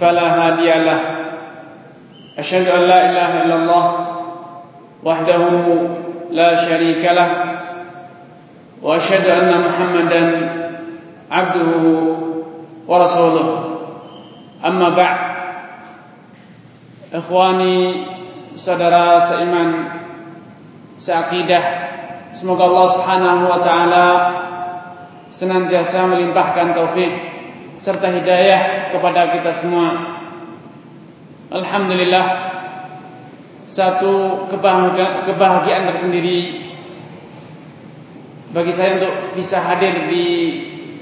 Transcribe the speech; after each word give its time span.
فلا 0.00 0.26
هادي 0.38 0.70
له. 0.84 1.00
أشهد 2.38 2.66
أن 2.68 2.80
لا 2.80 3.10
إله 3.10 3.42
إلا 3.42 3.54
الله 3.54 3.86
وحده 5.04 5.42
لا 6.30 6.50
شريك 6.68 7.04
له. 7.04 7.30
وأشهد 8.82 9.26
أن 9.26 9.50
محمدا 9.60 10.22
عبده 11.30 11.72
ورسوله. 12.88 13.48
أما 14.66 14.88
بعد 14.88 15.18
إخواني 17.14 18.06
سدرا 18.56 19.20
سإيمان 19.20 19.70
سعقيدة 20.98 21.60
Semoga 22.32 22.64
Allah 22.64 22.86
Subhanahu 22.96 23.42
wa 23.44 23.60
taala 23.60 24.06
senantiasa 25.36 26.00
عن 26.00 26.68
توفيق 26.72 27.12
serta 27.82 28.14
hidayah 28.14 28.94
kepada 28.94 29.34
kita 29.34 29.58
semua. 29.58 29.88
Alhamdulillah 31.50 32.26
satu 33.66 34.46
kebahagiaan 35.26 35.90
tersendiri 35.90 36.38
bagi 38.54 38.72
saya 38.72 39.02
untuk 39.02 39.14
bisa 39.34 39.58
hadir 39.60 40.08
di 40.08 40.24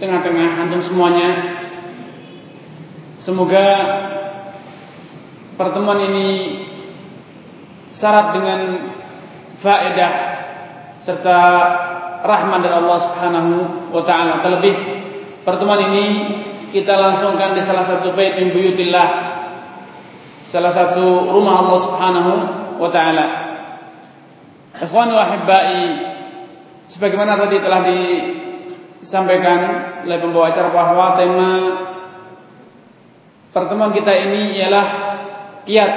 tengah-tengah 0.01 0.49
antum 0.65 0.81
semuanya. 0.81 1.31
Semoga 3.21 3.67
pertemuan 5.61 6.01
ini 6.09 6.29
syarat 7.93 8.33
dengan 8.33 8.61
faedah 9.61 10.13
serta 11.05 11.39
rahmat 12.25 12.59
dari 12.65 12.75
Allah 12.75 12.99
Subhanahu 13.05 13.53
wa 13.93 14.03
taala. 14.09 14.41
Terlebih 14.41 14.75
pertemuan 15.45 15.93
ini 15.93 16.05
kita 16.71 16.95
langsungkan 16.97 17.59
di 17.59 17.63
salah 17.67 17.85
satu 17.85 18.15
bait 18.15 18.39
min 18.39 18.55
buyutillah. 18.55 19.09
Salah 20.51 20.73
satu 20.75 21.31
rumah 21.31 21.63
Allah 21.67 21.79
Subhanahu 21.83 22.33
wa 22.79 22.91
taala. 22.91 23.27
Ikhwan 24.81 25.11
wa 25.13 25.27
sebagaimana 26.91 27.37
tadi 27.37 27.59
telah 27.63 27.81
disampaikan 27.87 29.59
oleh 30.07 30.19
pembawa 30.19 30.51
acara 30.51 30.71
bahwa 30.73 31.07
tema 31.15 31.51
pertemuan 33.55 33.93
kita 33.95 34.11
ini 34.11 34.59
ialah 34.59 34.87
kiat 35.69 35.93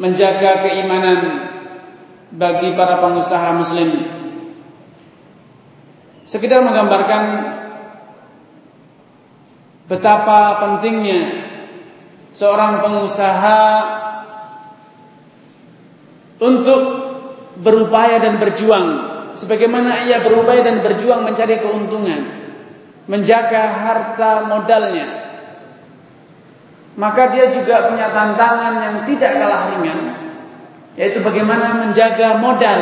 menjaga 0.00 0.66
keimanan 0.66 1.20
bagi 2.34 2.74
para 2.74 2.98
pengusaha 2.98 3.48
muslim. 3.54 3.90
Sekedar 6.24 6.64
menggambarkan 6.64 7.22
betapa 9.84 10.64
pentingnya 10.64 11.22
seorang 12.34 12.80
pengusaha 12.80 13.62
untuk 16.40 16.82
berupaya 17.60 18.18
dan 18.18 18.42
berjuang 18.42 18.86
sebagaimana 19.38 20.06
ia 20.06 20.22
berupaya 20.22 20.62
dan 20.62 20.82
berjuang 20.82 21.22
mencari 21.26 21.62
keuntungan, 21.62 22.20
menjaga 23.06 23.62
harta 23.70 24.32
modalnya. 24.50 25.06
Maka 26.94 27.34
dia 27.34 27.50
juga 27.50 27.90
punya 27.90 28.14
tantangan 28.14 28.74
yang 28.78 28.96
tidak 29.10 29.32
kalah 29.34 29.62
ringan 29.74 30.00
yaitu 30.94 31.18
bagaimana 31.26 31.74
menjaga 31.82 32.38
modal 32.38 32.80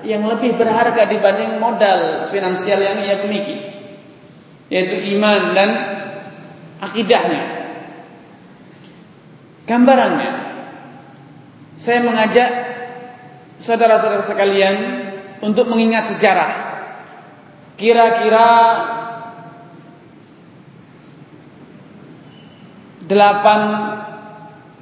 yang 0.00 0.24
lebih 0.24 0.56
berharga 0.56 1.04
dibanding 1.04 1.60
modal 1.60 2.32
finansial 2.32 2.80
yang 2.80 3.04
ia 3.04 3.20
miliki 3.20 3.56
yaitu 4.72 4.96
iman 5.16 5.52
dan 5.52 5.70
akidahnya. 6.90 7.44
Gambarannya, 9.64 10.32
saya 11.80 12.04
mengajak 12.04 12.50
saudara-saudara 13.58 14.28
sekalian 14.28 14.76
untuk 15.40 15.72
mengingat 15.72 16.12
sejarah. 16.14 16.52
Kira-kira 17.74 18.48
delapan 23.08 23.60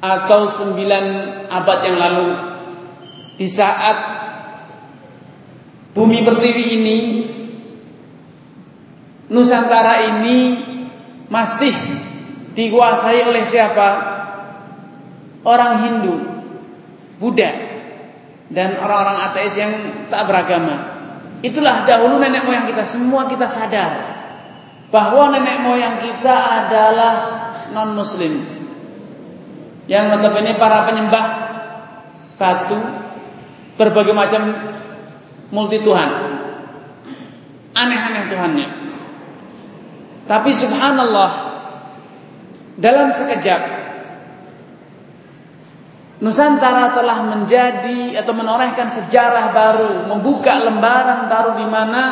atau 0.02 0.40
sembilan 0.50 1.04
abad 1.46 1.78
yang 1.86 1.98
lalu 1.98 2.28
di 3.38 3.46
saat 3.46 3.96
bumi 5.94 6.26
pertiwi 6.26 6.64
ini 6.74 6.98
Nusantara 9.32 10.12
ini 10.12 10.38
masih 11.32 11.72
dikuasai 12.52 13.24
oleh 13.24 13.48
siapa? 13.48 13.88
Orang 15.42 15.72
Hindu, 15.82 16.14
Buddha, 17.18 17.50
dan 18.52 18.78
orang-orang 18.78 19.32
ateis 19.32 19.56
yang 19.56 19.72
tak 20.12 20.28
beragama. 20.28 21.00
Itulah 21.42 21.82
dahulu 21.88 22.22
nenek 22.22 22.46
moyang 22.46 22.70
kita. 22.70 22.86
Semua 22.86 23.26
kita 23.26 23.50
sadar 23.50 23.90
bahwa 24.92 25.34
nenek 25.34 25.66
moyang 25.66 25.96
kita 25.98 26.36
adalah 26.62 27.14
non 27.74 27.96
Muslim, 27.96 28.44
yang 29.90 30.12
notabene 30.12 30.54
para 30.60 30.86
penyembah 30.86 31.26
batu, 32.38 32.78
berbagai 33.80 34.14
macam 34.14 34.42
multi 35.50 35.82
Tuhan, 35.82 36.10
aneh-aneh 37.74 38.24
Tuhannya. 38.30 38.81
Tapi 40.26 40.50
subhanallah 40.54 41.32
dalam 42.78 43.08
sekejap 43.18 43.82
Nusantara 46.22 46.94
telah 46.94 47.18
menjadi 47.26 48.14
atau 48.22 48.30
menorehkan 48.30 48.94
sejarah 48.94 49.50
baru, 49.50 50.06
membuka 50.06 50.54
lembaran 50.54 51.26
baru 51.26 51.58
di 51.58 51.66
mana 51.66 52.02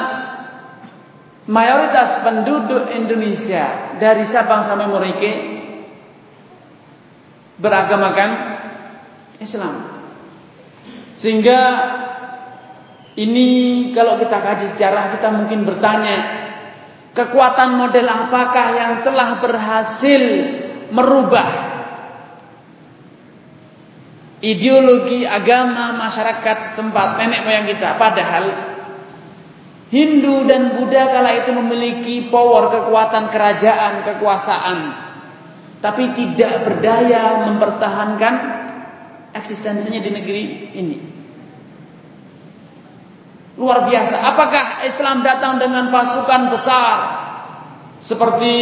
mayoritas 1.47 2.19
penduduk 2.27 2.91
Indonesia 2.91 3.95
dari 4.03 4.27
Sabang 4.27 4.67
sampai 4.67 4.91
Merauke 4.91 5.33
beragamakan 7.63 8.31
Islam. 9.39 10.03
Sehingga 11.15 11.61
ini 13.15 13.49
kalau 13.95 14.19
kita 14.19 14.43
kaji 14.43 14.75
sejarah 14.75 15.15
kita 15.15 15.31
mungkin 15.31 15.63
bertanya 15.63 16.50
kekuatan 17.15 17.75
model 17.75 18.07
apakah 18.07 18.67
yang 18.77 18.93
telah 19.03 19.43
berhasil 19.43 20.23
merubah 20.95 21.49
ideologi 24.41 25.27
agama 25.27 25.99
masyarakat 25.99 26.57
setempat 26.73 27.09
nenek 27.19 27.41
moyang 27.47 27.67
kita? 27.67 27.99
Padahal 27.99 28.45
Hindu 29.91 30.47
dan 30.47 30.79
Buddha 30.79 31.11
kala 31.11 31.43
itu 31.43 31.51
memiliki 31.51 32.31
power 32.31 32.71
kekuatan 32.71 33.27
kerajaan 33.35 34.07
kekuasaan. 34.07 34.79
Tapi 35.81 36.13
tidak 36.13 36.63
berdaya 36.63 37.49
mempertahankan 37.49 38.35
eksistensinya 39.35 39.99
di 39.99 40.11
negeri 40.13 40.43
ini 40.77 41.20
luar 43.61 43.85
biasa. 43.85 44.17
Apakah 44.25 44.89
Islam 44.89 45.21
datang 45.21 45.61
dengan 45.61 45.93
pasukan 45.93 46.49
besar 46.49 46.97
seperti 48.01 48.55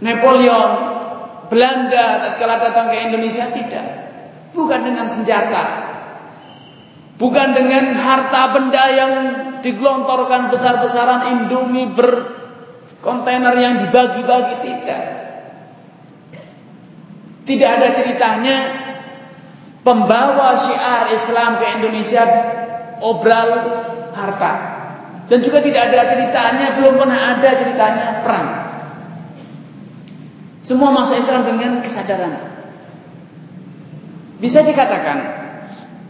Napoleon, 0.00 0.70
Belanda 1.52 2.24
tatkala 2.24 2.56
datang 2.64 2.88
ke 2.88 2.96
Indonesia? 3.12 3.52
Tidak. 3.52 3.86
Bukan 4.56 4.80
dengan 4.88 5.12
senjata. 5.12 5.64
Bukan 7.20 7.48
dengan 7.52 7.92
harta 7.96 8.56
benda 8.56 8.84
yang 8.92 9.12
digelontorkan 9.60 10.48
besar-besaran 10.48 11.36
Indomie 11.36 11.92
berkontainer 11.92 13.56
yang 13.56 13.74
dibagi-bagi 13.84 14.56
tidak. 14.64 15.04
Tidak 17.46 17.70
ada 17.78 17.88
ceritanya 17.94 18.56
pembawa 19.80 20.60
syiar 20.60 21.14
Islam 21.14 21.62
ke 21.62 21.66
Indonesia 21.78 22.24
obral 23.00 23.50
harta. 24.12 24.52
Dan 25.26 25.42
juga 25.42 25.58
tidak 25.58 25.90
ada 25.90 26.06
ceritanya, 26.06 26.66
belum 26.78 26.94
pernah 27.02 27.20
ada 27.34 27.50
ceritanya 27.58 28.06
perang. 28.22 28.48
Semua 30.62 30.90
masuk 30.94 31.18
Islam 31.18 31.42
dengan 31.46 31.72
kesadaran. 31.82 32.34
Bisa 34.38 34.62
dikatakan 34.62 35.18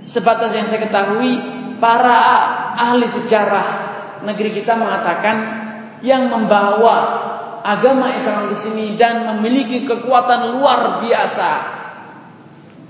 sebatas 0.09 0.53
yang 0.57 0.67
saya 0.69 0.85
ketahui 0.85 1.39
para 1.79 2.19
ahli 2.77 3.07
sejarah 3.07 3.67
negeri 4.25 4.57
kita 4.57 4.75
mengatakan 4.75 5.37
yang 6.01 6.29
membawa 6.29 6.97
agama 7.63 8.15
Islam 8.15 8.53
ke 8.53 8.57
sini 8.63 8.95
dan 8.95 9.27
memiliki 9.37 9.85
kekuatan 9.85 10.57
luar 10.57 11.03
biasa. 11.03 11.51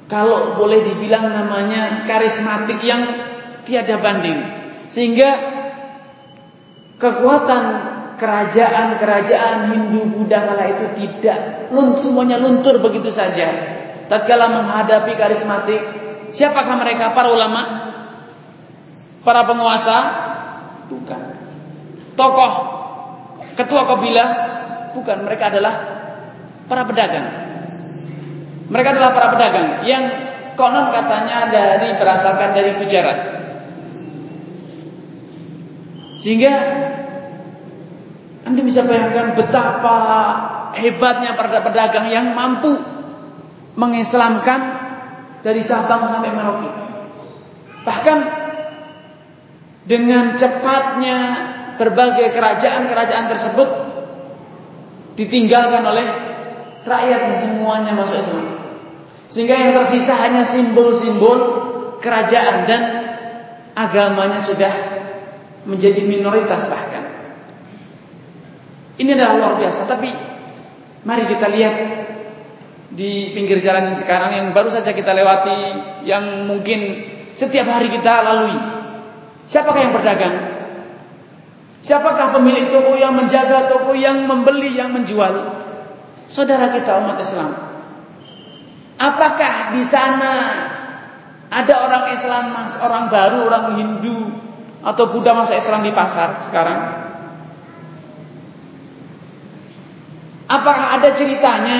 Kalau 0.07 0.55
boleh 0.55 0.87
dibilang 0.87 1.35
namanya 1.35 2.07
karismatik 2.07 2.79
yang 2.87 3.03
tiada 3.67 3.99
banding. 3.99 4.41
Sehingga 4.95 5.31
kekuatan 6.97 7.65
kerajaan-kerajaan 8.17 9.75
Hindu 9.75 10.09
Buddha 10.09 10.41
kala 10.41 10.65
itu 10.73 10.87
tidak 10.97 11.69
semuanya 12.01 12.41
luntur 12.41 12.81
begitu 12.81 13.13
saja. 13.13 13.77
Tatkala 14.07 14.47
menghadapi 14.49 15.19
karismatik, 15.19 15.83
siapakah 16.33 16.79
mereka? 16.79 17.13
Para 17.13 17.29
ulama? 17.35 17.63
Para 19.27 19.43
penguasa? 19.45 19.99
Bukan. 20.87 21.23
Tokoh 22.15 22.53
ketua 23.59 23.83
kabilah? 23.85 24.29
Bukan, 24.95 25.27
mereka 25.27 25.53
adalah 25.53 25.75
para 26.71 26.87
pedagang. 26.89 27.27
Mereka 28.67 28.89
adalah 28.97 29.11
para 29.13 29.29
pedagang 29.37 29.69
yang 29.85 30.05
konon 30.57 30.89
katanya 30.91 31.53
dari 31.53 31.95
berasalkan 32.01 32.57
dari 32.57 32.71
Gujarat. 32.81 33.19
Sehingga 36.27 36.55
Anda 38.43 38.61
bisa 38.67 38.83
bayangkan 38.83 39.39
betapa 39.39 39.99
hebatnya 40.75 41.39
para 41.39 41.63
pedagang 41.63 42.11
yang 42.11 42.35
mampu 42.35 42.75
mengislamkan 43.79 44.61
dari 45.47 45.63
Sabang 45.63 46.11
sampai 46.11 46.35
Merauke. 46.35 46.71
Bahkan 47.87 48.19
dengan 49.87 50.35
cepatnya 50.35 51.19
berbagai 51.79 52.35
kerajaan-kerajaan 52.35 53.27
tersebut 53.31 53.69
ditinggalkan 55.15 55.87
oleh 55.87 56.07
rakyatnya 56.83 57.37
semuanya 57.39 57.95
masuk 57.95 58.19
Islam. 58.19 58.47
Sehingga 59.31 59.55
yang 59.55 59.79
tersisa 59.79 60.19
hanya 60.19 60.51
simbol-simbol 60.51 61.39
kerajaan 62.03 62.67
dan 62.67 62.83
agamanya 63.79 64.43
sudah 64.43 64.75
menjadi 65.67 66.01
minoritas 66.07 66.71
bahkan. 66.71 67.05
Ini 68.97 69.13
adalah 69.13 69.35
luar 69.37 69.55
biasa, 69.61 69.85
tapi 69.85 70.09
mari 71.05 71.29
kita 71.29 71.47
lihat 71.53 71.75
di 72.97 73.35
pinggir 73.37 73.61
jalan 73.61 73.93
yang 73.93 73.99
sekarang 73.99 74.33
yang 74.33 74.47
baru 74.57 74.73
saja 74.73 74.95
kita 74.95 75.13
lewati, 75.13 75.61
yang 76.09 76.49
mungkin 76.49 77.05
setiap 77.37 77.69
hari 77.69 77.93
kita 77.93 78.25
lalui. 78.25 78.57
Siapakah 79.51 79.81
yang 79.85 79.93
berdagang? 79.93 80.37
Siapakah 81.85 82.35
pemilik 82.41 82.73
toko 82.73 82.97
yang 82.97 83.13
menjaga 83.13 83.69
toko, 83.69 83.93
yang 83.93 84.25
membeli, 84.25 84.75
yang 84.75 84.91
menjual? 84.97 85.35
Saudara 86.33 86.73
kita 86.73 86.99
umat 87.05 87.21
Islam. 87.21 87.51
Apakah 88.97 89.77
di 89.77 89.85
sana 89.93 90.33
ada 91.53 91.75
orang 91.85 92.05
Islam, 92.17 92.45
mas, 92.57 92.73
orang 92.81 93.13
baru, 93.13 93.39
orang 93.47 93.67
Hindu 93.77 94.36
atau 94.87 95.11
Buddha 95.11 95.35
masa 95.35 95.59
Islam 95.59 95.83
di 95.83 95.91
pasar 95.91 96.47
sekarang? 96.47 96.79
Apakah 100.47 100.95
ada 100.95 101.11
ceritanya 101.19 101.79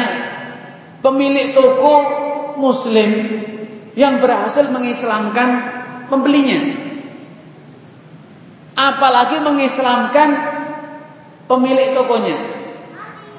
pemilik 1.07 1.55
toko 1.55 1.95
muslim 2.59 3.11
yang 3.97 4.19
berhasil 4.19 4.67
mengislamkan 4.69 5.49
pembelinya. 6.11 6.85
Apalagi 8.77 9.41
mengislamkan 9.41 10.29
pemilik 11.49 11.97
tokonya. 11.97 12.37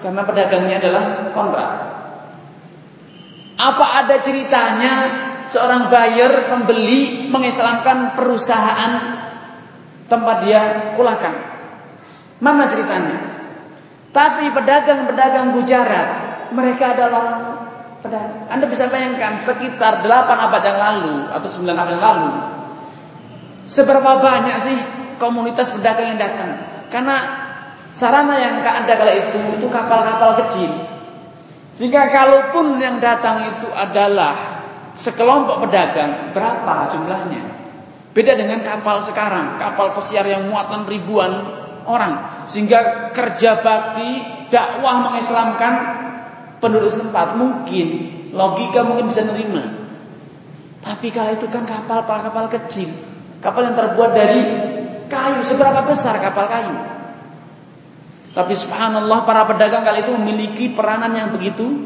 Karena 0.01 0.21
pedagangnya 0.25 0.75
adalah 0.81 1.03
kontrak. 1.33 1.71
Apa 3.57 3.85
ada 4.05 4.15
ceritanya 4.21 4.93
seorang 5.49 5.89
buyer 5.89 6.49
pembeli 6.49 7.29
mengislamkan 7.29 8.17
perusahaan 8.17 8.91
tempat 10.07 10.43
dia 10.43 10.91
kulakan? 10.95 11.33
Mana 12.39 12.67
ceritanya? 12.71 13.17
Tapi 14.11 14.49
pedagang-pedagang 14.49 15.53
Gujarat 15.53 16.07
mereka 16.51 16.95
adalah 16.95 17.25
pedagang. 18.01 18.47
Anda 18.49 18.65
bisa 18.71 18.87
bayangkan 18.87 19.43
sekitar 19.43 20.01
8 20.01 20.09
abad 20.47 20.61
yang 20.63 20.79
lalu 20.79 21.15
atau 21.31 21.47
9 21.47 21.69
abad 21.75 21.93
yang 21.93 22.03
lalu. 22.03 22.29
Seberapa 23.67 24.23
banyak 24.23 24.57
sih 24.63 24.77
komunitas 25.19 25.75
pedagang 25.75 26.15
yang 26.15 26.19
datang? 26.21 26.49
Karena 26.87 27.15
sarana 27.91 28.39
yang 28.39 28.63
ada 28.63 28.93
kala 28.95 29.13
itu 29.27 29.39
itu 29.59 29.67
kapal-kapal 29.67 30.39
kecil. 30.47 30.71
Sehingga 31.75 32.09
kalaupun 32.09 32.79
yang 32.81 32.97
datang 32.97 33.53
itu 33.53 33.69
adalah 33.69 34.57
sekelompok 35.03 35.67
pedagang, 35.67 36.33
berapa 36.33 36.89
jumlahnya? 36.95 37.56
Beda 38.17 38.33
dengan 38.33 38.65
kapal 38.65 39.05
sekarang, 39.05 39.61
kapal 39.61 39.93
pesiar 39.93 40.25
yang 40.25 40.49
muatan 40.49 40.89
ribuan 40.89 41.29
orang. 41.85 42.49
Sehingga 42.49 43.13
kerja 43.13 43.61
bakti, 43.61 44.25
dakwah 44.49 45.05
mengislamkan 45.05 45.73
penduduk 46.57 46.97
setempat 46.97 47.37
mungkin 47.37 47.87
logika 48.33 48.81
mungkin 48.81 49.13
bisa 49.13 49.21
nerima. 49.21 49.69
Tapi 50.81 51.13
kalau 51.13 51.29
itu 51.29 51.45
kan 51.45 51.69
kapal 51.69 52.01
kapal 52.01 52.49
kecil, 52.49 52.89
kapal 53.37 53.69
yang 53.69 53.77
terbuat 53.77 54.11
dari 54.17 54.41
kayu. 55.05 55.45
Seberapa 55.45 55.85
besar 55.85 56.17
kapal 56.17 56.49
kayu? 56.49 56.75
Tapi 58.33 58.53
subhanallah 58.57 59.29
para 59.29 59.45
pedagang 59.45 59.85
kali 59.85 60.05
itu 60.05 60.13
memiliki 60.17 60.65
peranan 60.73 61.13
yang 61.13 61.29
begitu 61.37 61.85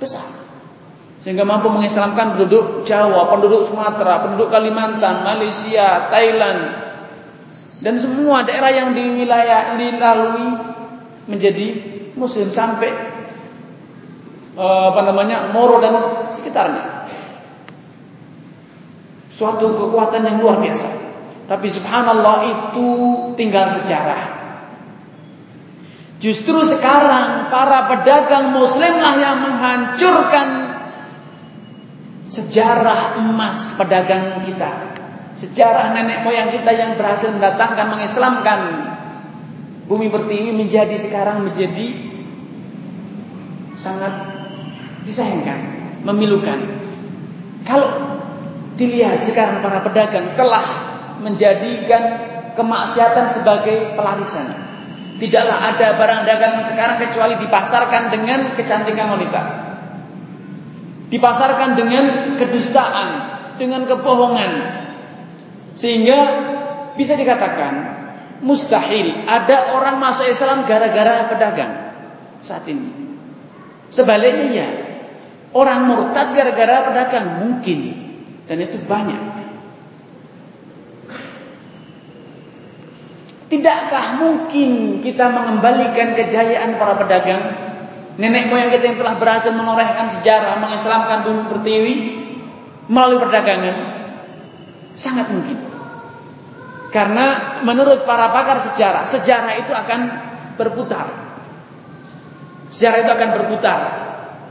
besar. 0.00 0.43
Sehingga 1.24 1.48
mampu 1.48 1.72
mengislamkan 1.72 2.36
penduduk 2.36 2.84
Jawa, 2.84 3.32
penduduk 3.32 3.72
Sumatera, 3.72 4.28
penduduk 4.28 4.52
Kalimantan, 4.52 5.24
Malaysia, 5.24 6.12
Thailand 6.12 6.60
dan 7.80 7.96
semua 7.96 8.44
daerah 8.44 8.70
yang 8.70 8.92
di 8.92 9.24
wilayah 9.24 9.76
dilalui 9.76 10.48
menjadi 11.24 11.66
muslim 12.12 12.52
sampai 12.52 13.14
Eh, 14.54 14.84
apa 14.94 15.02
namanya 15.02 15.50
Moro 15.50 15.82
dan 15.82 15.98
sekitarnya. 16.30 17.10
Suatu 19.34 19.66
kekuatan 19.66 20.22
yang 20.22 20.38
luar 20.38 20.62
biasa. 20.62 20.88
Tapi 21.50 21.66
subhanallah 21.66 22.36
itu 22.46 22.88
tinggal 23.34 23.82
sejarah. 23.82 24.22
Justru 26.22 26.54
sekarang 26.70 27.50
para 27.50 27.90
pedagang 27.90 28.54
muslimlah 28.54 29.14
yang 29.18 29.42
menghancurkan 29.42 30.48
sejarah 32.28 33.20
emas 33.20 33.76
pedagang 33.76 34.40
kita. 34.44 34.96
Sejarah 35.34 35.92
nenek 35.92 36.22
moyang 36.22 36.48
kita 36.54 36.70
yang 36.70 36.94
berhasil 36.94 37.28
mendatangkan 37.28 37.86
mengislamkan 37.90 38.60
bumi 39.84 40.08
pertiwi 40.08 40.54
menjadi 40.54 40.96
sekarang 40.96 41.44
menjadi 41.44 41.86
sangat 43.76 44.14
disayangkan, 45.04 45.58
memilukan. 46.06 46.58
Kalau 47.66 47.90
dilihat 48.78 49.26
sekarang 49.26 49.60
para 49.60 49.82
pedagang 49.82 50.32
telah 50.38 50.66
menjadikan 51.20 52.02
kemaksiatan 52.54 53.38
sebagai 53.38 53.98
pelarisan. 53.98 54.46
Tidaklah 55.14 55.58
ada 55.74 55.94
barang 55.94 56.22
dagangan 56.26 56.64
sekarang 56.74 56.96
kecuali 56.98 57.38
dipasarkan 57.38 58.02
dengan 58.10 58.40
kecantikan 58.58 59.14
wanita. 59.14 59.42
Dipasarkan 61.14 61.78
dengan 61.78 62.34
kedustaan, 62.34 63.08
dengan 63.54 63.86
kebohongan. 63.86 64.52
Sehingga 65.78 66.18
bisa 66.98 67.14
dikatakan 67.14 67.72
mustahil 68.42 69.22
ada 69.22 69.78
orang 69.78 70.02
masuk 70.02 70.26
Islam 70.26 70.66
gara-gara 70.66 71.30
pedagang 71.30 71.72
saat 72.42 72.66
ini. 72.66 73.14
Sebaliknya 73.94 74.46
ya, 74.50 74.68
Orang 75.54 75.86
murtad 75.86 76.34
gara-gara 76.34 76.90
pedagang 76.90 77.46
mungkin 77.46 77.80
dan 78.50 78.58
itu 78.58 78.74
banyak. 78.90 79.22
Tidakkah 83.54 84.18
mungkin 84.18 84.98
kita 84.98 85.30
mengembalikan 85.30 86.18
kejayaan 86.18 86.74
para 86.74 86.98
pedagang? 86.98 87.63
Nenek 88.14 88.46
moyang 88.46 88.70
kita 88.70 88.94
yang 88.94 88.98
telah 89.02 89.18
berhasil 89.18 89.50
menorehkan 89.50 90.20
sejarah, 90.20 90.62
mengislamkan 90.62 91.18
bumi 91.26 91.42
pertiwi 91.50 91.94
melalui 92.86 93.18
perdagangan. 93.18 93.76
Sangat 94.94 95.26
mungkin. 95.34 95.58
Karena 96.94 97.58
menurut 97.66 98.06
para 98.06 98.30
pakar 98.30 98.70
sejarah, 98.70 99.10
sejarah 99.10 99.52
itu 99.58 99.74
akan 99.74 100.00
berputar. 100.54 101.06
Sejarah 102.70 102.98
itu 103.02 103.10
akan 103.10 103.30
berputar. 103.34 103.78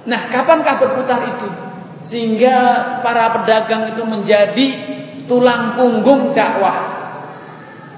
Nah, 0.04 0.28
kapankah 0.28 0.76
berputar 0.84 1.20
itu? 1.24 1.48
Sehingga 2.04 2.56
para 3.00 3.32
pedagang 3.32 3.96
itu 3.96 4.04
menjadi 4.04 4.68
tulang 5.24 5.80
punggung 5.80 6.36
dakwah. 6.36 7.00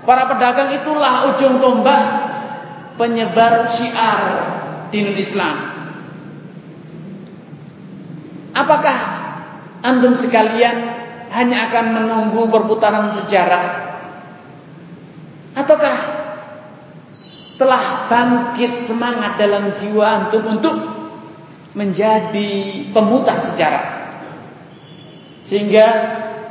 Para 0.05 0.29
pedagang 0.29 0.77
itulah 0.77 1.34
ujung 1.34 1.57
tombak 1.57 2.05
penyebar 3.01 3.65
syiar 3.74 4.24
dinul 4.96 5.20
Islam. 5.20 5.56
Apakah 8.56 8.98
antum 9.84 10.16
sekalian 10.16 10.78
hanya 11.28 11.68
akan 11.68 11.86
menunggu 11.92 12.48
perputaran 12.48 13.12
sejarah? 13.12 13.66
Ataukah 15.60 15.98
telah 17.60 18.08
bangkit 18.08 18.88
semangat 18.88 19.36
dalam 19.36 19.75
jiwa 19.75 20.06
antum 20.08 20.48
untuk 20.48 20.75
menjadi 21.75 22.52
pemutar 22.96 23.52
sejarah? 23.52 23.86
Sehingga 25.44 25.88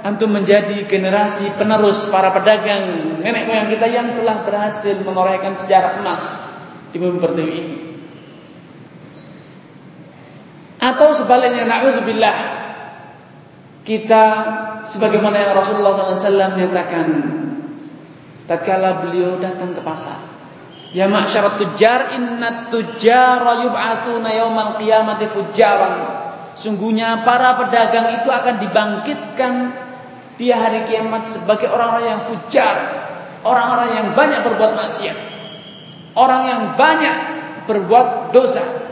antum 0.05 0.29
menjadi 0.29 0.85
generasi 0.85 1.57
penerus 1.57 2.13
para 2.13 2.37
pedagang 2.37 3.17
nenek 3.25 3.49
moyang 3.49 3.73
kita 3.73 3.89
yang 3.89 4.13
telah 4.21 4.45
berhasil 4.45 5.01
menorehkan 5.01 5.57
sejarah 5.65 6.05
emas 6.05 6.23
di 6.93 7.01
bumi 7.01 7.17
pertiwi 7.17 7.53
ini. 7.57 7.94
Atau 10.85 11.17
sebaliknya 11.17 11.65
na'udzubillah 11.65 12.37
kita 13.85 14.25
sebagaimana 14.93 15.37
yang 15.45 15.53
Rasulullah 15.57 15.97
SAW 15.97 16.57
menyatakan 16.57 17.07
tatkala 18.45 19.05
beliau 19.05 19.41
datang 19.41 19.73
ke 19.73 19.81
pasar 19.81 20.25
ya 20.97 21.05
ma'syarat 21.05 21.61
tujjar 21.61 22.17
inna 22.17 22.73
tujjara 22.73 23.65
yub'atuna 23.65 24.29
yawmal 24.33 24.81
qiyamati 24.81 25.29
fujjaran 25.37 25.95
sungguhnya 26.57 27.29
para 27.29 27.61
pedagang 27.61 28.25
itu 28.25 28.29
akan 28.33 28.55
dibangkitkan 28.65 29.53
di 30.35 30.51
hari 30.51 30.83
kiamat 30.91 31.31
sebagai 31.31 31.71
orang-orang 31.71 32.11
yang 32.11 32.23
fujar, 32.27 32.77
orang-orang 33.47 33.91
yang 33.95 34.09
banyak 34.19 34.41
berbuat 34.43 34.73
maksiat, 34.75 35.19
orang 36.19 36.43
yang 36.51 36.63
banyak 36.75 37.17
berbuat 37.71 38.35
dosa. 38.35 38.84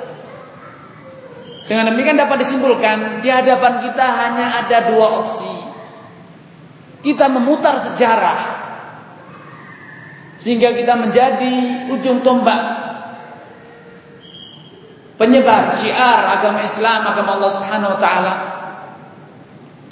Dengan 1.62 1.94
demikian 1.94 2.18
dapat 2.18 2.42
disimpulkan 2.42 3.22
di 3.22 3.28
hadapan 3.30 3.86
kita 3.86 4.06
hanya 4.06 4.46
ada 4.64 4.78
dua 4.90 5.06
opsi. 5.22 5.52
Kita 7.02 7.26
memutar 7.30 7.82
sejarah 7.90 8.40
sehingga 10.42 10.74
kita 10.74 10.98
menjadi 10.98 11.54
ujung 11.94 12.22
tombak 12.26 12.82
penyebar 15.18 15.78
syiar 15.78 16.34
agama 16.38 16.66
Islam, 16.66 17.00
agama 17.06 17.30
Allah 17.38 17.50
Subhanahu 17.54 17.92
wa 17.94 18.00
taala 18.02 18.34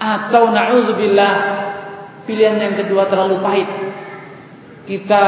atau 0.00 0.50
na'udzubillah 0.50 1.34
pilihan 2.26 2.58
yang 2.58 2.74
kedua 2.74 3.06
terlalu 3.06 3.38
pahit. 3.38 3.68
Kita 4.88 5.24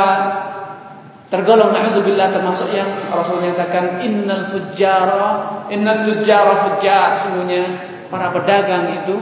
tergolong 1.33 1.73
na'udzubillah 1.73 2.29
termasuk 2.29 2.77
yang 2.77 3.09
Rasul 3.09 3.41
nyatakan 3.41 4.05
innal 4.05 4.53
fujjara 4.53 5.65
innal 5.73 6.05
tujjara 6.05 6.69
fujjar 6.69 7.25
sungguhnya 7.25 7.65
para 8.12 8.29
pedagang 8.37 9.01
itu 9.01 9.17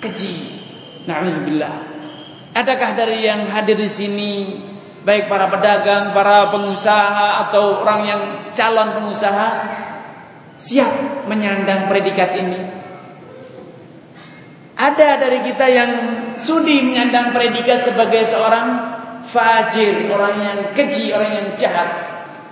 keji. 0.00 0.32
Na'udzubillah. 1.04 1.74
Adakah 2.56 2.90
dari 2.96 3.28
yang 3.28 3.52
hadir 3.52 3.76
di 3.76 3.92
sini 3.92 4.32
baik 5.04 5.28
para 5.28 5.52
pedagang, 5.52 6.16
para 6.16 6.48
pengusaha 6.48 7.44
atau 7.48 7.84
orang 7.84 8.00
yang 8.08 8.22
calon 8.56 8.96
pengusaha 8.96 9.48
siap 10.56 11.28
menyandang 11.28 11.84
predikat 11.92 12.40
ini? 12.40 12.60
Ada 14.74 15.20
dari 15.20 15.44
kita 15.44 15.66
yang 15.68 15.90
sudi 16.40 16.80
menyandang 16.80 17.36
predikat 17.36 17.84
sebagai 17.84 18.24
seorang 18.32 18.93
fajir, 19.34 20.06
orang 20.06 20.34
yang 20.38 20.58
keji, 20.70 21.10
orang 21.10 21.30
yang 21.34 21.48
jahat, 21.58 21.90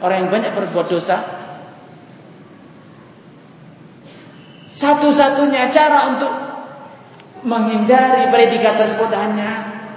orang 0.03 0.27
yang 0.27 0.31
banyak 0.35 0.53
berbuat 0.59 0.91
dosa. 0.91 1.17
Satu-satunya 4.75 5.71
cara 5.71 6.11
untuk 6.11 6.33
menghindari 7.47 8.35
predikat 8.35 8.75
tersebut 8.83 9.15
hanya 9.15 9.51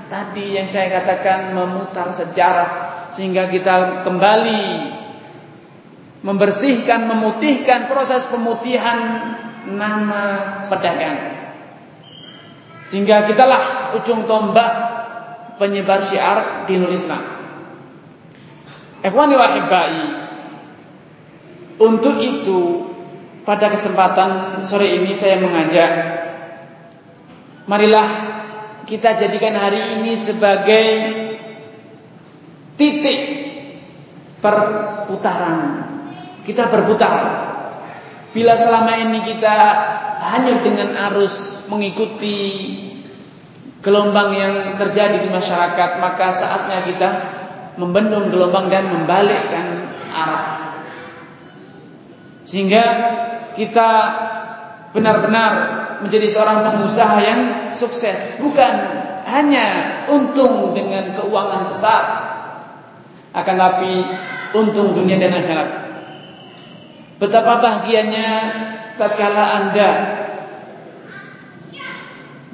tadi 0.06 0.54
yang 0.62 0.70
saya 0.70 1.02
katakan 1.02 1.58
memutar 1.58 2.14
sejarah 2.14 2.70
sehingga 3.18 3.50
kita 3.50 4.06
kembali 4.06 4.64
membersihkan, 6.22 7.06
memutihkan 7.10 7.90
proses 7.90 8.30
pemutihan 8.30 8.98
nama 9.74 10.24
pedagang. 10.70 11.34
Sehingga 12.90 13.26
kitalah 13.26 13.94
ujung 13.98 14.30
tombak 14.30 14.95
penyebar 15.56 16.04
syiar 16.06 16.68
di 16.68 16.76
Islam. 16.78 17.24
Ikhwani 19.06 19.36
wa 19.38 19.50
Untuk 21.76 22.16
itu 22.24 22.60
pada 23.46 23.70
kesempatan 23.70 24.64
sore 24.66 24.96
ini 24.96 25.14
saya 25.14 25.38
mengajak 25.38 25.92
marilah 27.70 28.08
kita 28.86 29.18
jadikan 29.18 29.58
hari 29.58 30.02
ini 30.02 30.22
sebagai 30.22 30.88
titik 32.78 33.20
perputaran. 34.40 35.60
Kita 36.46 36.70
berputar. 36.70 37.14
Bila 38.30 38.54
selama 38.60 38.94
ini 39.00 39.20
kita 39.26 39.58
hanya 40.22 40.62
dengan 40.62 40.94
arus 41.10 41.66
mengikuti 41.66 42.38
gelombang 43.86 44.34
yang 44.34 44.54
terjadi 44.82 45.22
di 45.22 45.30
masyarakat, 45.30 46.02
maka 46.02 46.34
saatnya 46.34 46.80
kita 46.90 47.10
membendung 47.78 48.34
gelombang 48.34 48.66
dan 48.66 48.90
membalikkan 48.90 49.86
arah. 50.10 50.48
Sehingga 52.50 52.84
kita 53.54 53.90
benar-benar 54.90 55.54
menjadi 56.02 56.34
seorang 56.34 56.66
pengusaha 56.66 57.18
yang 57.22 57.42
sukses, 57.78 58.42
bukan 58.42 58.74
hanya 59.30 59.66
untung 60.10 60.74
dengan 60.74 61.14
keuangan 61.14 61.70
besar, 61.70 62.04
akan 63.38 63.56
tapi 63.62 63.94
untung 64.58 64.98
dunia 64.98 65.22
dan 65.22 65.38
akhirat. 65.38 65.70
Betapa 67.22 67.62
bahagianya 67.62 68.30
tatkala 68.98 69.46
Anda 69.62 69.92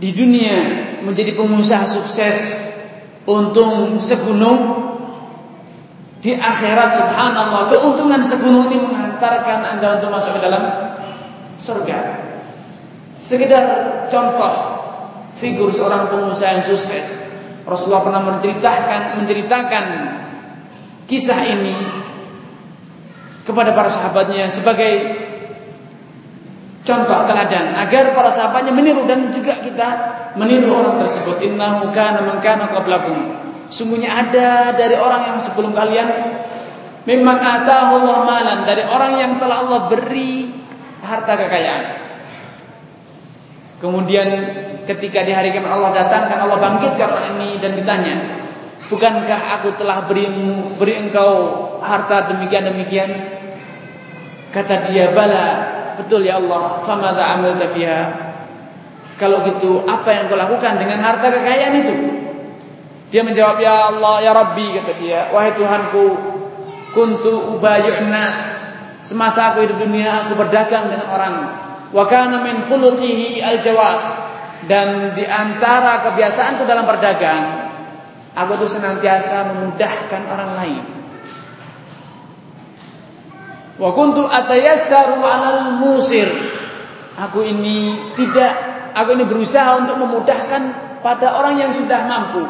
di 0.01 0.09
dunia 0.17 0.90
menjadi 1.05 1.33
pengusaha 1.35 1.85
sukses 1.89 2.37
untung 3.25 4.01
segunung 4.01 4.59
di 6.21 6.37
akhirat. 6.37 6.89
Subhanallah 6.97 7.69
keuntungan 7.73 8.21
segunung 8.21 8.69
ini 8.69 8.81
menghantarkan 8.81 9.59
anda 9.77 10.01
untuk 10.01 10.09
masuk 10.13 10.37
ke 10.37 10.41
dalam 10.41 10.63
surga. 11.65 11.99
Sekedar 13.21 13.65
contoh 14.09 14.53
figur 15.37 15.73
seorang 15.73 16.09
pengusaha 16.09 16.61
yang 16.61 16.65
sukses. 16.65 17.07
Rasulullah 17.65 18.05
pernah 18.05 18.23
menceritakan 18.25 19.21
menceritakan 19.21 19.85
kisah 21.05 21.41
ini 21.45 21.75
kepada 23.45 23.73
para 23.73 23.89
sahabatnya 23.89 24.53
sebagai 24.53 24.93
contoh 26.81 27.19
teladan 27.29 27.77
agar 27.77 28.17
para 28.17 28.29
sahabatnya 28.33 28.73
meniru 28.73 29.05
dan 29.05 29.29
juga 29.29 29.61
kita 29.61 29.87
meniru 30.35 30.73
orang 30.73 31.01
tersebut. 31.01 31.43
Innahu 31.45 31.93
kana 31.93 32.25
man 32.25 32.37
kana 32.41 32.69
qablakum. 32.71 33.17
Sungguhnya 33.71 34.11
ada 34.11 34.75
dari 34.75 34.97
orang 34.99 35.31
yang 35.31 35.37
sebelum 35.47 35.71
kalian 35.71 36.07
memang 37.07 37.37
atahu 37.39 38.03
Allah 38.03 38.19
malan 38.27 38.59
dari 38.67 38.83
orang 38.83 39.13
yang 39.17 39.31
telah 39.39 39.63
Allah 39.63 39.79
beri 39.87 40.51
harta 41.01 41.33
kekayaan. 41.37 41.85
Kemudian 43.81 44.29
ketika 44.85 45.25
di 45.25 45.33
hari 45.33 45.49
kiamat 45.49 45.73
Allah 45.73 45.91
datangkan 45.93 46.37
Allah 46.45 46.59
bangkitkan 46.61 47.09
orang 47.09 47.25
ini 47.37 47.57
dan 47.57 47.73
ditanya 47.73 48.15
bukankah 48.91 49.57
aku 49.57 49.77
telah 49.79 50.05
beri 50.05 50.27
beri 50.77 50.93
engkau 51.07 51.31
harta 51.81 52.29
demikian 52.33 52.69
demikian 52.69 53.09
kata 54.51 54.91
dia 54.91 55.15
bala 55.15 55.47
betul 55.99 56.23
ya 56.23 56.39
Allah, 56.39 56.85
famadza 56.85 57.23
amilta 57.35 57.67
fiha? 57.73 58.01
Kalau 59.19 59.45
gitu, 59.45 59.85
apa 59.85 60.09
yang 60.11 60.23
kau 60.31 60.39
lakukan 60.39 60.81
dengan 60.81 60.97
harta 61.03 61.29
kekayaan 61.29 61.73
itu? 61.77 61.95
Dia 63.11 63.21
menjawab, 63.27 63.59
"Ya 63.59 63.91
Allah, 63.91 64.15
ya 64.23 64.31
Rabbi," 64.31 64.67
kata 64.81 64.93
dia, 64.97 65.29
"Wahai 65.29 65.53
Tuhanku, 65.53 66.05
kuntu 66.95 67.59
ubayyun 67.59 68.07
nas." 68.07 68.61
Semasa 69.05 69.51
aku 69.51 69.67
hidup 69.67 69.81
dunia, 69.81 70.25
aku 70.25 70.37
berdagang 70.37 70.87
dengan 70.87 71.09
orang. 71.11 71.35
Wa 71.91 72.07
kana 72.07 72.45
min 72.45 72.65
khuluqihi 72.65 73.43
al-jawas. 73.43 74.29
Dan 74.69 75.17
di 75.17 75.25
antara 75.25 76.05
kebiasaanku 76.05 76.69
dalam 76.69 76.85
berdagang, 76.85 77.41
aku 78.37 78.61
tuh 78.61 78.69
senantiasa 78.69 79.57
memudahkan 79.57 80.21
orang 80.29 80.51
lain. 80.53 81.00
Wa 83.81 83.89
kuntu 83.97 84.21
atayassaru 84.29 85.25
'alal 85.25 85.81
musir. 85.81 86.29
Aku 87.17 87.41
ini 87.41 88.13
tidak 88.13 88.53
aku 88.93 89.17
ini 89.17 89.25
berusaha 89.25 89.81
untuk 89.81 89.97
memudahkan 89.97 90.61
pada 91.01 91.33
orang 91.41 91.57
yang 91.57 91.73
sudah 91.73 92.05
mampu. 92.05 92.45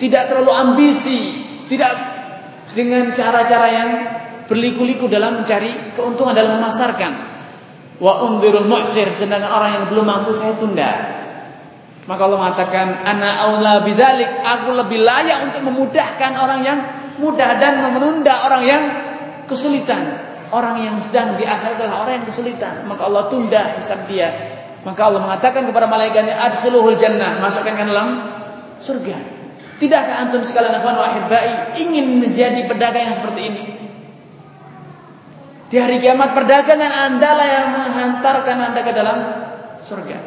Tidak 0.00 0.32
terlalu 0.32 0.48
ambisi, 0.48 1.20
tidak 1.68 1.92
dengan 2.72 3.12
cara-cara 3.12 3.68
yang 3.68 3.90
berliku-liku 4.48 5.04
dalam 5.04 5.44
mencari 5.44 5.92
keuntungan 5.92 6.32
dalam 6.32 6.56
memasarkan. 6.56 7.12
Wa 8.00 8.24
undhirul 8.24 8.64
mu'sir 8.64 9.12
sedangkan 9.12 9.52
orang 9.52 9.70
yang 9.76 9.84
belum 9.92 10.08
mampu 10.08 10.32
saya 10.32 10.56
tunda. 10.56 11.20
Maka 12.08 12.20
Allah 12.24 12.40
mengatakan 12.40 12.86
ana 13.04 13.30
aula 13.44 13.84
bidzalik, 13.84 14.40
aku 14.40 14.72
lebih 14.72 15.04
layak 15.04 15.52
untuk 15.52 15.68
memudahkan 15.68 16.32
orang 16.40 16.60
yang 16.64 16.78
mudah 17.20 17.60
dan 17.60 17.92
menunda 17.92 18.48
orang 18.48 18.62
yang 18.64 18.82
kesulitan. 19.44 20.29
Orang 20.50 20.82
yang 20.82 20.98
sedang 21.06 21.38
di 21.38 21.46
akhir 21.46 21.78
adalah 21.78 22.06
orang 22.06 22.22
yang 22.22 22.26
kesulitan. 22.26 22.86
Maka 22.86 23.06
Allah 23.06 23.30
tunda 23.30 23.78
hisab 23.78 24.06
dia. 24.10 24.28
Maka 24.82 25.00
Allah 25.06 25.20
mengatakan 25.22 25.62
kepada 25.68 25.86
malaikatnya, 25.86 26.34
adkhuluhul 26.34 26.98
jannah, 26.98 27.38
masukkan 27.38 27.74
ke 27.76 27.84
dalam 27.86 28.08
surga. 28.80 29.16
Tidakkah 29.80 30.16
antum 30.28 30.44
sekalian 30.44 30.76
akhwan 30.76 30.96
wa 30.96 31.08
ingin 31.76 32.20
menjadi 32.20 32.68
pedagang 32.68 33.12
yang 33.12 33.16
seperti 33.16 33.40
ini? 33.40 33.64
Di 35.70 35.76
hari 35.78 36.02
kiamat 36.02 36.34
perdagangan 36.34 36.92
Anda 36.92 37.30
lah 37.30 37.48
yang 37.48 37.66
menghantarkan 37.70 38.56
Anda 38.58 38.80
ke 38.82 38.92
dalam 38.92 39.18
surga. 39.86 40.18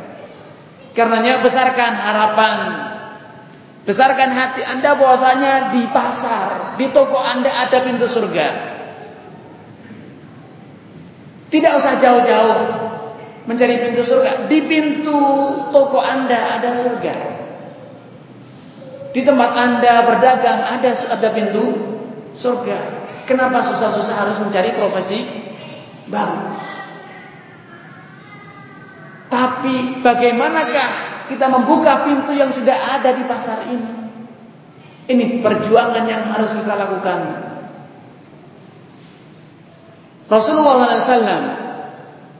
Karenanya 0.93 1.41
besarkan 1.41 1.91
harapan 1.97 2.57
Besarkan 3.83 4.31
hati 4.31 4.63
Anda 4.63 4.95
bahwasanya 4.95 5.75
di 5.75 5.83
pasar, 5.91 6.79
di 6.79 6.87
toko 6.95 7.19
Anda 7.19 7.51
ada 7.67 7.83
pintu 7.83 8.07
surga. 8.07 8.71
Tidak 11.53 11.73
usah 11.77 12.01
jauh-jauh 12.01 12.57
mencari 13.45 13.77
pintu 13.77 14.01
surga. 14.01 14.49
Di 14.49 14.65
pintu 14.65 15.21
toko 15.69 16.01
Anda 16.01 16.57
ada 16.57 16.81
surga. 16.81 17.15
Di 19.13 19.21
tempat 19.21 19.51
Anda 19.53 20.01
berdagang 20.01 20.65
ada 20.65 20.91
ada 21.13 21.29
pintu 21.29 21.77
surga. 22.33 23.05
Kenapa 23.29 23.61
susah-susah 23.69 24.15
harus 24.17 24.37
mencari 24.41 24.73
profesi 24.73 25.21
baru? 26.09 26.41
Tapi 29.29 30.01
bagaimanakah 30.01 30.91
kita 31.29 31.45
membuka 31.53 32.01
pintu 32.09 32.33
yang 32.33 32.49
sudah 32.49 32.97
ada 32.97 33.13
di 33.13 33.23
pasar 33.29 33.69
ini? 33.69 33.91
Ini 35.05 35.25
perjuangan 35.45 36.03
yang 36.09 36.33
harus 36.33 36.49
kita 36.57 36.73
lakukan. 36.73 37.52
Rasulullah 40.31 40.99
SAW 41.03 41.45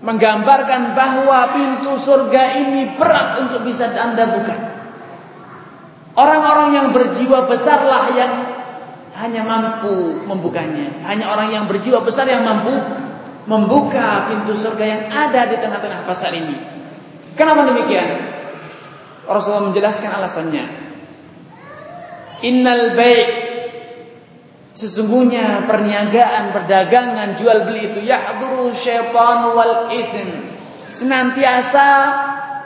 menggambarkan 0.03 0.81
bahwa 0.95 1.39
pintu 1.55 1.95
surga 2.03 2.43
ini 2.59 2.99
berat 2.99 3.47
untuk 3.47 3.63
bisa 3.63 3.87
anda 3.95 4.27
buka. 4.27 4.55
Orang-orang 6.13 6.69
yang 6.77 6.87
berjiwa 6.93 7.49
besarlah 7.49 8.03
yang 8.13 8.33
hanya 9.17 9.41
mampu 9.45 10.25
membukanya. 10.27 11.01
Hanya 11.07 11.31
orang 11.31 11.49
yang 11.55 11.65
berjiwa 11.65 12.03
besar 12.05 12.27
yang 12.29 12.45
mampu 12.45 12.73
membuka 13.47 14.29
pintu 14.29 14.55
surga 14.59 14.85
yang 14.85 15.01
ada 15.09 15.49
di 15.49 15.55
tengah-tengah 15.59 16.01
pasar 16.07 16.31
ini. 16.35 16.57
Kenapa 17.33 17.65
demikian? 17.65 18.09
Rasulullah 19.25 19.71
menjelaskan 19.71 20.11
alasannya. 20.11 20.65
Innal 22.43 22.93
baik 22.99 23.42
Sesungguhnya 24.73 25.69
perniagaan, 25.69 26.49
perdagangan, 26.49 27.37
jual 27.37 27.61
beli 27.69 27.93
itu 27.93 28.01
yahduru 28.01 28.73
syaitan 28.73 29.53
wal 29.53 29.93
ithim. 29.93 30.49
Senantiasa 30.89 31.87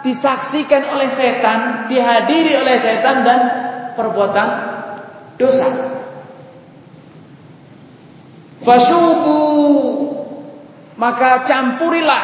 disaksikan 0.07 0.87
oleh 0.87 1.11
setan, 1.19 1.91
dihadiri 1.91 2.63
oleh 2.63 2.79
setan 2.79 3.27
dan 3.27 3.41
perbuatan 3.99 4.49
dosa. 5.35 5.67
Fasubu 8.63 9.39
maka 10.95 11.43
campurilah 11.43 12.23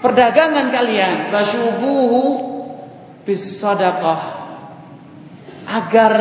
perdagangan 0.00 0.70
kalian 0.70 1.14
fasubuhu 1.28 2.22
bis 3.22 3.60
sadaqah 3.62 4.20
agar 5.62 6.14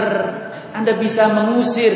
anda 0.72 0.96
bisa 0.96 1.28
mengusir, 1.32 1.94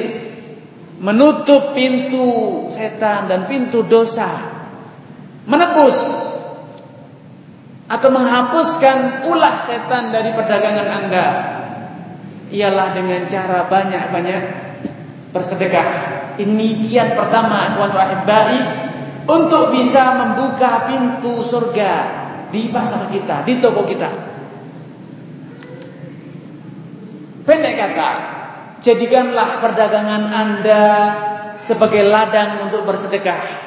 menutup 0.99 1.75
pintu 1.75 2.27
setan 2.71 3.27
dan 3.31 3.47
pintu 3.47 3.83
dosa. 3.87 4.53
Menebus 5.45 5.97
atau 7.85 8.09
menghapuskan 8.09 9.29
ulah 9.29 9.61
setan 9.61 10.09
dari 10.09 10.33
perdagangan 10.33 10.89
Anda 10.89 11.27
ialah 12.49 12.97
dengan 12.97 13.29
cara 13.29 13.69
banyak-banyak 13.69 14.41
bersedekah. 15.29 15.89
Ini 16.41 16.67
kiat 16.89 17.13
pertama 17.13 17.77
ikhwan 17.77 17.93
wa 17.93 18.05
untuk 19.25 19.73
bisa 19.73 20.03
membuka 20.17 20.89
pintu 20.89 21.45
surga 21.45 21.93
di 22.49 22.73
pasar 22.73 23.09
kita, 23.13 23.45
di 23.45 23.53
toko 23.61 23.85
kita. 23.85 24.09
Pendek 27.45 27.77
kata, 27.77 28.09
Jadikanlah 28.85 29.65
perdagangan 29.65 30.23
Anda 30.29 30.83
sebagai 31.65 32.05
ladang 32.05 32.69
untuk 32.69 32.85
bersedekah. 32.85 33.65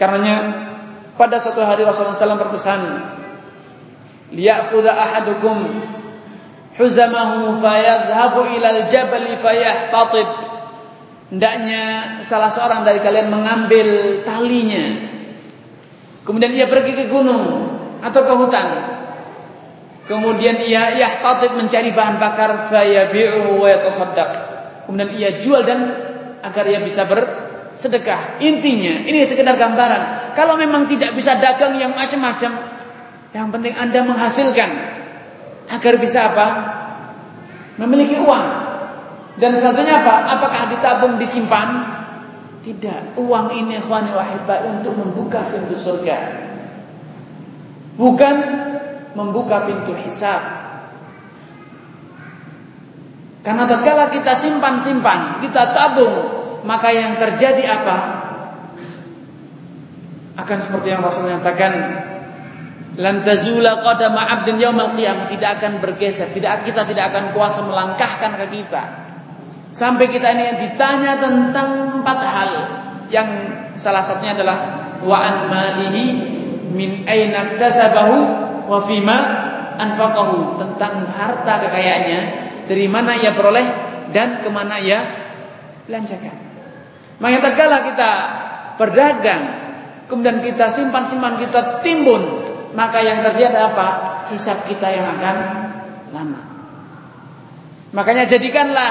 Karenanya 0.00 0.38
pada 1.12 1.36
suatu 1.44 1.60
hari 1.60 1.84
Rasulullah 1.84 2.16
SAW 2.16 2.40
berpesan, 2.40 2.80
"Liya'khudha 4.32 4.96
ahadukum 4.96 5.56
huzamahu 6.80 7.60
fayadhhabu 7.60 8.48
ilal 8.56 8.88
jabal 8.88 9.28
fayahtatib." 9.44 10.28
Hendaknya 11.36 11.84
salah 12.32 12.48
seorang 12.56 12.88
dari 12.88 13.04
kalian 13.04 13.28
mengambil 13.28 14.20
talinya. 14.24 14.84
Kemudian 16.24 16.56
ia 16.56 16.64
pergi 16.64 16.96
ke 16.96 17.12
gunung 17.12 17.76
atau 18.00 18.20
ke 18.24 18.32
hutan 18.40 18.68
Kemudian 20.12 20.60
ia 20.68 20.92
yahtatib 21.00 21.56
mencari 21.56 21.88
bahan 21.96 22.20
bakar 22.20 22.68
fayabi'u 22.68 23.56
wa 23.56 23.64
yatasaddaq. 23.64 24.30
Kemudian 24.84 25.10
ia 25.16 25.30
jual 25.40 25.64
dan 25.64 25.80
agar 26.44 26.68
ia 26.68 26.84
bisa 26.84 27.08
bersedekah. 27.08 28.36
Intinya, 28.44 29.08
ini 29.08 29.24
sekedar 29.24 29.56
gambaran. 29.56 30.36
Kalau 30.36 30.60
memang 30.60 30.84
tidak 30.84 31.16
bisa 31.16 31.40
dagang 31.40 31.80
yang 31.80 31.96
macam-macam, 31.96 32.52
yang 33.32 33.48
penting 33.48 33.72
Anda 33.72 34.04
menghasilkan 34.04 34.70
agar 35.80 35.94
bisa 35.96 36.28
apa? 36.28 36.46
Memiliki 37.80 38.20
uang. 38.20 38.46
Dan 39.40 39.56
selanjutnya 39.56 40.04
apa? 40.04 40.36
Apakah 40.36 40.62
ditabung, 40.76 41.16
disimpan? 41.16 41.68
Tidak. 42.60 43.16
Uang 43.16 43.48
ini 43.56 43.80
ikhwani 43.80 44.12
wahibah 44.12 44.76
untuk 44.76 44.92
membuka 44.92 45.40
pintu 45.48 45.80
surga. 45.80 46.18
Bukan 47.96 48.34
membuka 49.12 49.68
pintu 49.68 49.92
hisab. 49.96 50.62
Karena 53.42 53.66
tatkala 53.66 54.06
kita 54.14 54.38
simpan-simpan, 54.38 55.42
kita 55.42 55.74
tabung, 55.74 56.14
maka 56.62 56.94
yang 56.94 57.18
terjadi 57.18 57.64
apa? 57.66 57.96
Akan 60.38 60.62
seperti 60.62 60.94
yang 60.94 61.02
Rasul 61.02 61.26
nyatakan, 61.26 61.72
lan 62.96 63.26
tazula 63.26 63.82
qadama 63.82 64.22
'abdin 64.30 64.62
yaumal 64.62 64.94
qiyamah, 64.94 65.26
tidak 65.26 65.58
akan 65.58 65.82
bergeser, 65.82 66.30
tidak 66.30 66.62
kita 66.62 66.86
tidak 66.86 67.10
akan 67.10 67.24
kuasa 67.34 67.66
melangkahkan 67.66 68.30
kaki 68.46 68.62
kita. 68.62 68.84
Sampai 69.74 70.06
kita 70.06 70.28
ini 70.36 70.68
ditanya 70.68 71.18
tentang 71.18 71.98
empat 72.00 72.18
hal 72.22 72.50
yang 73.08 73.28
salah 73.74 74.04
satunya 74.04 74.36
adalah 74.36 74.58
wa 75.02 75.16
an 75.18 75.36
malihi 75.48 76.04
min 76.72 77.04
aina 77.08 77.56
tasabahu 77.56 78.41
wa 78.68 78.86
fima 78.86 79.18
anfaqahu 79.78 80.60
tentang 80.60 81.08
harta 81.08 81.52
kekayaannya 81.68 82.20
dari 82.66 82.86
mana 82.86 83.18
ia 83.18 83.34
peroleh 83.34 83.66
dan 84.12 84.44
ke 84.44 84.48
mana 84.52 84.78
ia 84.78 85.00
belanjakan. 85.88 86.36
Maka 87.18 87.36
tatkala 87.38 87.78
kita 87.92 88.10
berdagang 88.78 89.42
kemudian 90.06 90.42
kita 90.44 90.74
simpan-simpan 90.74 91.40
kita 91.40 91.82
timbun 91.84 92.22
maka 92.72 93.04
yang 93.04 93.20
terjadi 93.20 93.72
apa? 93.72 93.88
Hisab 94.32 94.64
kita 94.64 94.88
yang 94.88 95.06
akan 95.18 95.36
lama. 96.12 96.40
Makanya 97.92 98.24
jadikanlah 98.24 98.90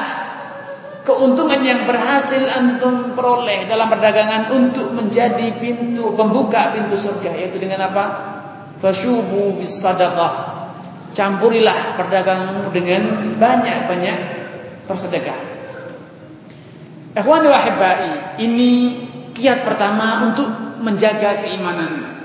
keuntungan 1.02 1.66
yang 1.66 1.90
berhasil 1.90 2.46
antum 2.46 3.18
peroleh 3.18 3.66
dalam 3.66 3.90
perdagangan 3.90 4.54
untuk 4.54 4.94
menjadi 4.94 5.58
pintu 5.58 6.14
pembuka 6.14 6.78
pintu 6.78 6.94
surga 7.02 7.34
yaitu 7.34 7.58
dengan 7.58 7.90
apa? 7.90 8.06
Fasyubu 8.82 9.62
bis 9.62 9.78
sadaqah. 9.80 10.60
Campurilah 11.14 12.00
perdaganganmu 12.00 12.72
dengan 12.74 13.04
banyak-banyak 13.38 14.20
bersedekah. 14.90 15.40
Ikhwani 17.12 17.48
wa 17.52 17.62
ini 18.40 18.72
kiat 19.36 19.68
pertama 19.68 20.32
untuk 20.32 20.48
menjaga 20.82 21.44
keimanan. 21.44 22.24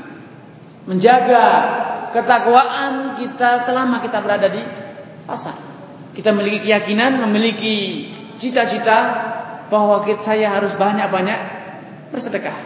Menjaga 0.87 1.45
ketakwaan 2.15 3.19
kita 3.19 3.67
selama 3.67 3.99
kita 4.01 4.19
berada 4.23 4.47
di 4.47 4.63
pasar. 5.27 5.59
Kita 6.15 6.31
memiliki 6.33 6.71
keyakinan, 6.71 7.21
memiliki 7.27 7.77
cita-cita 8.39 8.99
bahwa 9.67 10.07
saya 10.23 10.55
harus 10.55 10.79
banyak-banyak 10.79 11.41
bersedekah. 12.15 12.57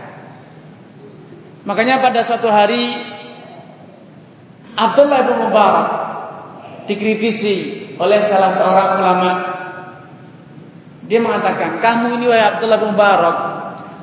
Makanya 1.64 2.04
pada 2.04 2.20
suatu 2.22 2.46
hari 2.52 2.94
Abdullah 4.80 5.20
bin 5.28 5.36
Mubarak 5.44 5.88
dikritisi 6.88 7.54
oleh 8.00 8.20
salah 8.24 8.56
seorang 8.56 8.90
ulama. 8.96 9.30
Dia 11.04 11.20
mengatakan, 11.20 11.76
"Kamu 11.84 12.16
ini 12.16 12.24
wahai 12.30 12.56
Abdullah 12.56 12.80
bin 12.80 12.96
Mubarak, 12.96 13.36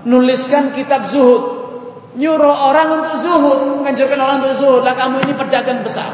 nuliskan 0.06 0.78
kitab 0.78 1.10
zuhud, 1.10 1.44
nyuruh 2.14 2.54
orang 2.54 3.02
untuk 3.02 3.16
zuhud, 3.26 3.82
menganjurkan 3.82 4.20
orang 4.22 4.38
untuk 4.46 4.56
zuhud, 4.62 4.82
lah 4.86 4.94
kamu 4.94 5.26
ini 5.26 5.34
pedagang 5.34 5.82
besar. 5.82 6.14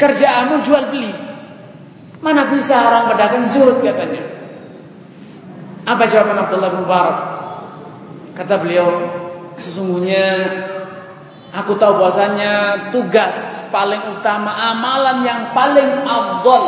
Kerjaanmu 0.00 0.64
jual 0.64 0.88
beli. 0.88 1.12
Mana 2.24 2.48
bisa 2.48 2.80
orang 2.80 3.12
pedagang 3.12 3.44
zuhud 3.52 3.84
katanya. 3.84 4.24
Apa 5.84 6.08
jawaban 6.08 6.48
Abdullah 6.48 6.70
bin 6.72 6.80
Mubarak? 6.88 7.18
Kata 8.40 8.56
beliau, 8.56 8.88
sesungguhnya 9.60 10.24
aku 11.50 11.76
tahu 11.78 11.98
bahwasanya 11.98 12.52
tugas 12.94 13.34
paling 13.70 14.18
utama, 14.18 14.50
amalan 14.50 15.22
yang 15.22 15.40
paling 15.54 16.02
afdal 16.06 16.64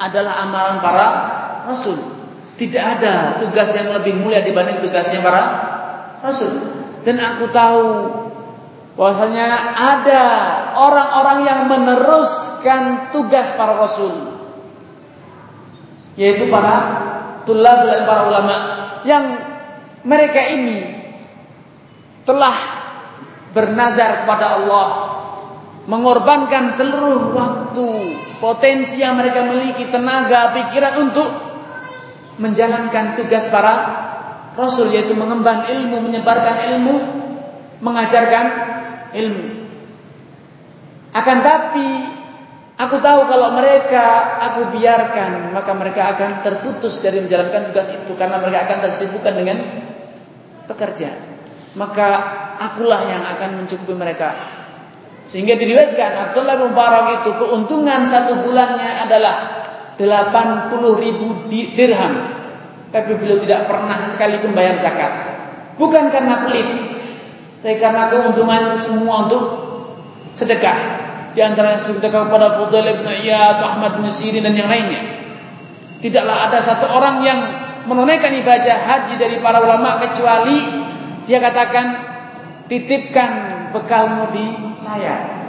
adalah 0.00 0.34
amalan 0.48 0.76
para 0.80 1.08
rasul. 1.68 1.98
Tidak 2.56 2.84
ada 2.84 3.40
tugas 3.40 3.72
yang 3.72 3.96
lebih 3.96 4.16
mulia 4.20 4.44
dibanding 4.44 4.84
tugasnya 4.84 5.24
para 5.24 5.42
rasul. 6.20 6.52
Dan 7.02 7.18
aku 7.18 7.50
tahu 7.50 7.84
bahwasanya 8.94 9.72
ada 9.72 10.22
orang-orang 10.76 11.38
yang 11.48 11.60
meneruskan 11.64 13.08
tugas 13.08 13.56
para 13.56 13.80
rasul 13.80 14.36
yaitu 16.12 16.44
para 16.52 16.76
tulab 17.48 17.88
dan 17.88 18.04
para 18.04 18.28
ulama 18.28 18.56
yang 19.08 19.24
mereka 20.04 20.44
ini 20.52 20.78
telah 22.28 22.81
bernazar 23.52 24.24
kepada 24.24 24.60
Allah 24.60 24.86
mengorbankan 25.86 26.72
seluruh 26.74 27.34
waktu 27.36 27.88
potensi 28.38 28.98
yang 28.98 29.18
mereka 29.18 29.46
miliki 29.46 29.90
tenaga 29.92 30.56
pikiran 30.56 30.94
untuk 31.10 31.28
menjalankan 32.40 33.18
tugas 33.18 33.46
para 33.52 33.74
rasul 34.56 34.88
yaitu 34.90 35.12
mengemban 35.12 35.68
ilmu 35.68 36.00
menyebarkan 36.00 36.56
ilmu 36.72 36.94
mengajarkan 37.82 38.46
ilmu 39.12 39.46
akan 41.12 41.38
tapi 41.44 41.88
Aku 42.82 42.98
tahu 42.98 43.30
kalau 43.30 43.54
mereka 43.54 44.40
aku 44.42 44.74
biarkan, 44.74 45.54
maka 45.54 45.70
mereka 45.76 46.16
akan 46.16 46.42
terputus 46.42 46.98
dari 46.98 47.22
menjalankan 47.22 47.70
tugas 47.70 47.86
itu 47.94 48.12
karena 48.18 48.42
mereka 48.42 48.66
akan 48.66 48.78
tersibukkan 48.90 49.34
dengan 49.38 49.58
pekerja. 50.66 51.31
Maka 51.72 52.08
akulah 52.60 53.02
yang 53.08 53.24
akan 53.24 53.64
mencukupi 53.64 53.96
mereka. 53.96 54.60
Sehingga 55.26 55.56
diriwayatkan 55.56 56.30
Abdullah 56.30 56.60
bin 56.60 56.74
Mubarak 56.74 57.22
itu 57.22 57.30
keuntungan 57.38 58.04
satu 58.10 58.42
bulannya 58.44 59.06
adalah 59.06 59.34
80 59.96 60.02
ribu 60.98 61.48
dirham. 61.48 62.14
Tapi 62.92 63.16
beliau 63.16 63.40
tidak 63.40 63.70
pernah 63.70 64.12
sekalipun 64.12 64.52
bayar 64.52 64.76
zakat. 64.84 65.12
Bukan 65.80 66.12
karena 66.12 66.44
pelit, 66.44 66.68
tapi 67.64 67.78
karena 67.78 68.10
keuntungan 68.10 68.74
itu 68.74 68.90
semua 68.90 69.24
untuk 69.24 69.42
sedekah. 70.36 71.00
Di 71.32 71.40
antara 71.40 71.78
yang 71.78 71.82
sedekah 71.86 72.28
kepada 72.28 72.60
Fudail 72.60 73.00
bin 73.00 73.08
Iyad, 73.08 73.56
Ahmad 73.62 73.96
bin 73.96 74.12
Sirin 74.12 74.44
dan 74.44 74.52
yang 74.52 74.68
lainnya. 74.68 75.00
Tidaklah 76.02 76.50
ada 76.50 76.58
satu 76.60 76.90
orang 76.92 77.24
yang 77.24 77.40
menunaikan 77.88 78.34
ibadah 78.36 78.76
haji 78.84 79.14
dari 79.16 79.40
para 79.40 79.62
ulama 79.64 80.02
kecuali 80.02 80.58
dia 81.26 81.38
katakan 81.38 81.86
titipkan 82.66 83.30
bekalmu 83.70 84.32
di 84.34 84.46
saya. 84.82 85.42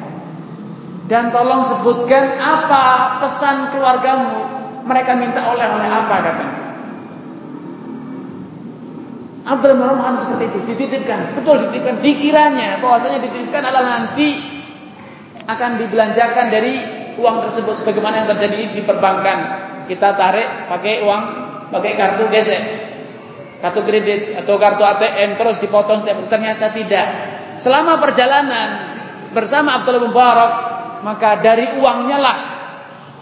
Dan 1.03 1.35
tolong 1.35 1.67
sebutkan 1.67 2.39
apa 2.39 3.19
pesan 3.19 3.75
keluargamu. 3.75 4.63
Mereka 4.83 5.11
minta 5.15 5.47
oleh-oleh 5.51 5.87
apa 5.87 6.15
katanya. 6.19 6.63
Abdul 9.43 9.75
Rahman 9.75 10.23
seperti 10.23 10.55
itu 10.55 10.59
dititipkan, 10.71 11.35
betul 11.35 11.67
dititipkan. 11.67 11.99
Dikiranya 11.99 12.79
bahwasanya 12.79 13.19
dititipkan 13.27 13.63
adalah 13.67 13.83
nanti 13.99 14.39
akan 15.43 15.83
dibelanjakan 15.83 16.45
dari 16.47 16.73
uang 17.19 17.43
tersebut 17.47 17.83
sebagaimana 17.83 18.23
yang 18.23 18.29
terjadi 18.31 18.71
di 18.71 18.81
perbankan. 18.87 19.37
Kita 19.83 20.15
tarik 20.15 20.71
pakai 20.71 21.03
uang, 21.03 21.23
pakai 21.75 21.91
kartu 21.99 22.23
gesek, 22.31 22.61
kartu 23.63 23.79
kredit 23.87 24.35
atau 24.43 24.59
kartu 24.59 24.83
ATM 24.83 25.39
terus 25.39 25.63
dipotong. 25.63 26.03
Ternyata 26.03 26.75
tidak. 26.75 27.07
Selama 27.63 28.03
perjalanan 28.03 28.69
bersama 29.31 29.79
Abdullah 29.79 30.03
Mubarak, 30.03 30.53
maka 31.07 31.39
dari 31.39 31.79
uangnya 31.79 32.17
lah 32.19 32.37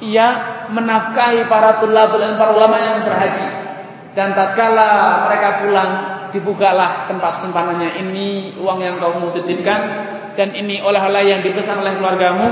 ia 0.01 0.27
menafkahi 0.73 1.45
para 1.45 1.77
tulabul 1.77 2.17
dan 2.17 2.41
para 2.41 2.57
ulama 2.57 2.81
yang 2.81 3.05
berhaji. 3.05 3.47
Dan 4.11 4.33
tatkala 4.33 5.23
mereka 5.29 5.49
pulang, 5.61 5.91
dibukalah 6.33 7.05
tempat 7.05 7.45
simpanannya. 7.45 8.01
Ini 8.01 8.57
uang 8.57 8.79
yang 8.81 8.97
kau 8.97 9.13
titipkan 9.29 9.79
dan 10.33 10.57
ini 10.57 10.81
oleh-oleh 10.81 11.27
yang 11.27 11.39
dipesan 11.45 11.79
oleh 11.79 11.95
keluargamu 12.01 12.47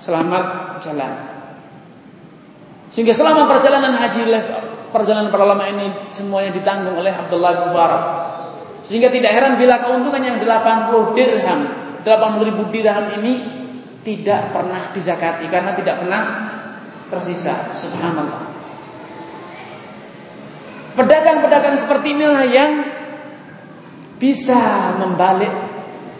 selamat 0.00 0.44
jalan 0.84 1.12
sehingga 2.92 3.16
selama 3.16 3.50
perjalanan 3.50 3.96
haji 3.96 4.22
perjalanan 4.94 5.34
para 5.34 5.42
ulama 5.42 5.66
ini 5.66 6.14
semuanya 6.14 6.54
ditanggung 6.54 6.94
oleh 6.94 7.10
Abdullah 7.10 7.50
bin 7.58 7.64
Mubarak. 7.74 8.04
Sehingga 8.86 9.10
tidak 9.10 9.34
heran 9.34 9.58
bila 9.58 9.82
keuntungan 9.82 10.22
yang 10.22 10.36
80 10.38 11.18
dirham 11.18 11.60
80 12.04 12.48
ribu 12.52 12.62
dirham 12.68 13.08
ini 13.18 13.32
tidak 14.04 14.52
pernah 14.52 14.92
dizakati 14.92 15.48
karena 15.48 15.72
tidak 15.72 16.04
pernah 16.04 16.22
tersisa. 17.08 17.72
Subhanallah. 17.80 18.52
Pedagang-pedagang 20.94 21.80
seperti 21.80 22.14
inilah 22.14 22.44
yang 22.46 22.72
bisa 24.20 24.94
membalik 25.00 25.50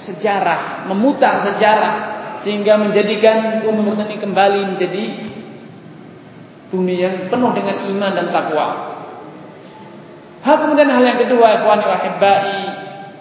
sejarah, 0.03 0.89
memutar 0.91 1.47
sejarah 1.47 1.95
sehingga 2.43 2.75
menjadikan 2.81 3.63
bumi 3.63 3.95
ini 3.95 4.17
kembali 4.19 4.61
menjadi 4.75 5.05
bumi 6.73 6.95
yang 7.01 7.29
penuh 7.29 7.51
dengan 7.53 7.77
iman 7.91 8.13
dan 8.13 8.27
takwa. 8.33 8.69
Hal 10.45 10.57
kemudian 10.61 10.93
hal 10.93 11.01
yang 11.01 11.21
kedua, 11.25 11.61
ikhwani 11.61 11.85
wa 11.89 11.99
hibbai, 12.05 12.61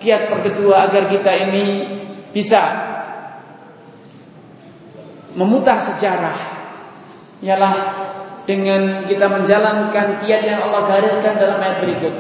kiat 0.03 0.27
kedua 0.27 0.91
agar 0.91 1.07
kita 1.07 1.31
ini 1.47 1.65
bisa 2.35 2.61
memutar 5.39 5.79
sejarah. 5.93 6.37
Ialah 7.43 7.73
dengan 8.43 9.07
kita 9.07 9.27
menjalankan 9.31 10.19
kiat 10.23 10.41
yang 10.43 10.59
Allah 10.67 10.83
gariskan 10.87 11.39
dalam 11.39 11.59
ayat 11.63 11.77
berikut. 11.79 12.15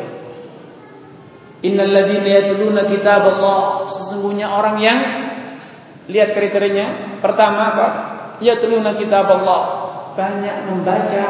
Innal 1.63 1.91
ladzina 1.91 2.27
yatluna 2.27 2.83
kitab 2.87 3.23
Allah 3.23 3.87
sesungguhnya 3.87 4.51
orang 4.51 4.79
yang 4.83 4.99
lihat 6.11 6.35
kriterianya. 6.35 7.19
Pertama 7.23 7.61
apa? 7.75 7.87
Yatluna 8.43 8.99
kitab 8.99 9.31
banyak 10.13 10.69
membaca 10.69 11.25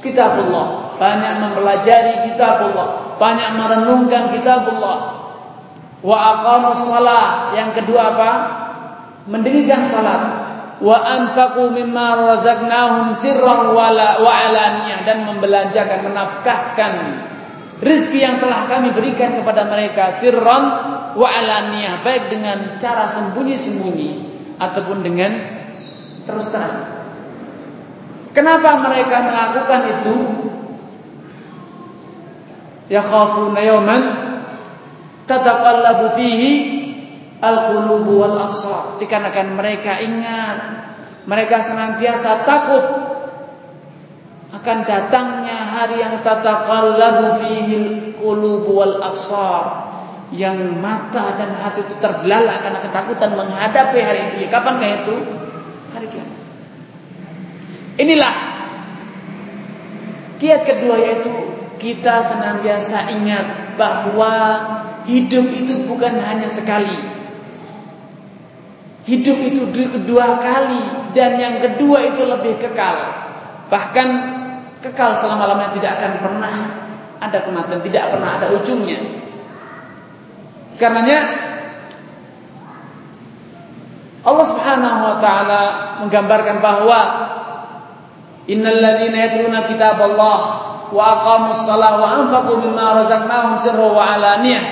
kitab 0.00 0.36
Allah 0.48 0.96
banyak 1.00 1.32
mempelajari 1.42 2.28
kitab 2.30 2.70
Allah 2.72 3.16
banyak 3.16 3.50
merenungkan 3.56 4.30
kitab 4.36 4.68
Allah 4.68 5.24
wa 6.04 6.16
aqamus 6.36 6.84
shalah 6.84 7.44
yang 7.54 7.70
kedua 7.72 8.02
apa? 8.12 8.30
Mendirikan 9.24 9.88
salat. 9.88 10.22
Wa 10.84 11.00
anfaqu 11.00 11.70
mimma 11.72 12.06
razaqnahum 12.18 13.16
sirran 13.22 13.72
wa 13.72 13.88
alaniyah. 14.20 15.00
Dan 15.06 15.24
membelanjakan 15.24 16.04
menafkahkan 16.04 16.92
Rizki 17.74 18.22
yang 18.22 18.38
telah 18.38 18.70
kami 18.70 18.94
berikan 18.94 19.34
kepada 19.34 19.66
mereka 19.66 20.20
sirron 20.20 20.64
wa 21.16 21.28
alaniyah. 21.28 22.04
Baik 22.04 22.28
dengan 22.28 22.76
cara 22.76 23.08
sembunyi-sembunyi 23.16 24.10
ataupun 24.60 25.00
dengan 25.00 25.32
terus 26.28 26.52
terang. 26.52 26.93
Kenapa 28.34 28.82
mereka 28.82 29.16
melakukan 29.22 29.82
itu? 29.94 30.16
Ya 32.90 33.00
khafuna 33.00 33.62
yawman 33.62 34.02
tataqallabu 35.30 36.18
fihi 36.18 36.52
al-qulubu 37.38 38.26
wal 38.26 38.36
absar. 38.36 38.98
Dikarenakan 38.98 39.54
mereka 39.54 40.02
ingat 40.02 40.56
mereka 41.24 41.62
senantiasa 41.64 42.44
takut 42.44 42.84
akan 44.54 44.78
datangnya 44.82 45.58
hari 45.78 46.02
yang 46.02 46.20
tataqallabu 46.20 47.38
fihi 47.40 47.78
qulub 48.18 48.66
wal 48.66 48.98
absar 48.98 49.64
yang 50.34 50.58
mata 50.82 51.38
dan 51.38 51.54
hati 51.54 51.86
itu 51.86 51.94
terbelalak 52.02 52.66
karena 52.66 52.82
ketakutan 52.82 53.30
menghadapi 53.38 53.98
hari. 54.02 54.42
Ya, 54.42 54.48
kapankah 54.50 54.90
itu? 55.06 55.14
Hari 55.94 56.06
kiamat. 56.10 56.33
Inilah 57.94 58.34
kiat 60.42 60.66
kedua 60.66 60.96
yaitu 60.98 61.30
kita 61.78 62.26
senantiasa 62.26 63.12
ingat 63.14 63.78
bahwa 63.78 64.32
hidup 65.06 65.46
itu 65.52 65.86
bukan 65.86 66.18
hanya 66.18 66.50
sekali. 66.50 67.12
Hidup 69.04 69.36
itu 69.52 69.68
kedua 69.68 70.40
kali 70.40 71.12
dan 71.12 71.36
yang 71.36 71.56
kedua 71.60 72.08
itu 72.08 72.24
lebih 72.24 72.56
kekal. 72.56 72.96
Bahkan 73.68 74.08
kekal 74.80 75.20
selama-lamanya 75.20 75.76
tidak 75.76 75.92
akan 76.00 76.12
pernah 76.24 76.54
ada 77.20 77.38
kematian, 77.44 77.80
tidak 77.84 78.04
pernah 78.16 78.30
ada 78.40 78.46
ujungnya. 78.56 79.00
Karenanya 80.80 81.18
Allah 84.24 84.46
Subhanahu 84.50 85.00
wa 85.04 85.16
taala 85.20 85.62
menggambarkan 86.00 86.64
bahwa 86.64 87.00
innal 88.48 88.80
ladzina 88.80 89.28
yatluna 89.28 89.64
kitaballah 89.68 90.38
wa 90.92 91.04
aqamus 91.18 91.64
shalah 91.64 91.98
wa 91.98 92.08
anfaqu 92.22 92.52
mimma 92.60 92.86
razaqnahum 93.02 93.52
sirran 93.60 93.90
wa 93.90 94.04
alaniyah. 94.14 94.64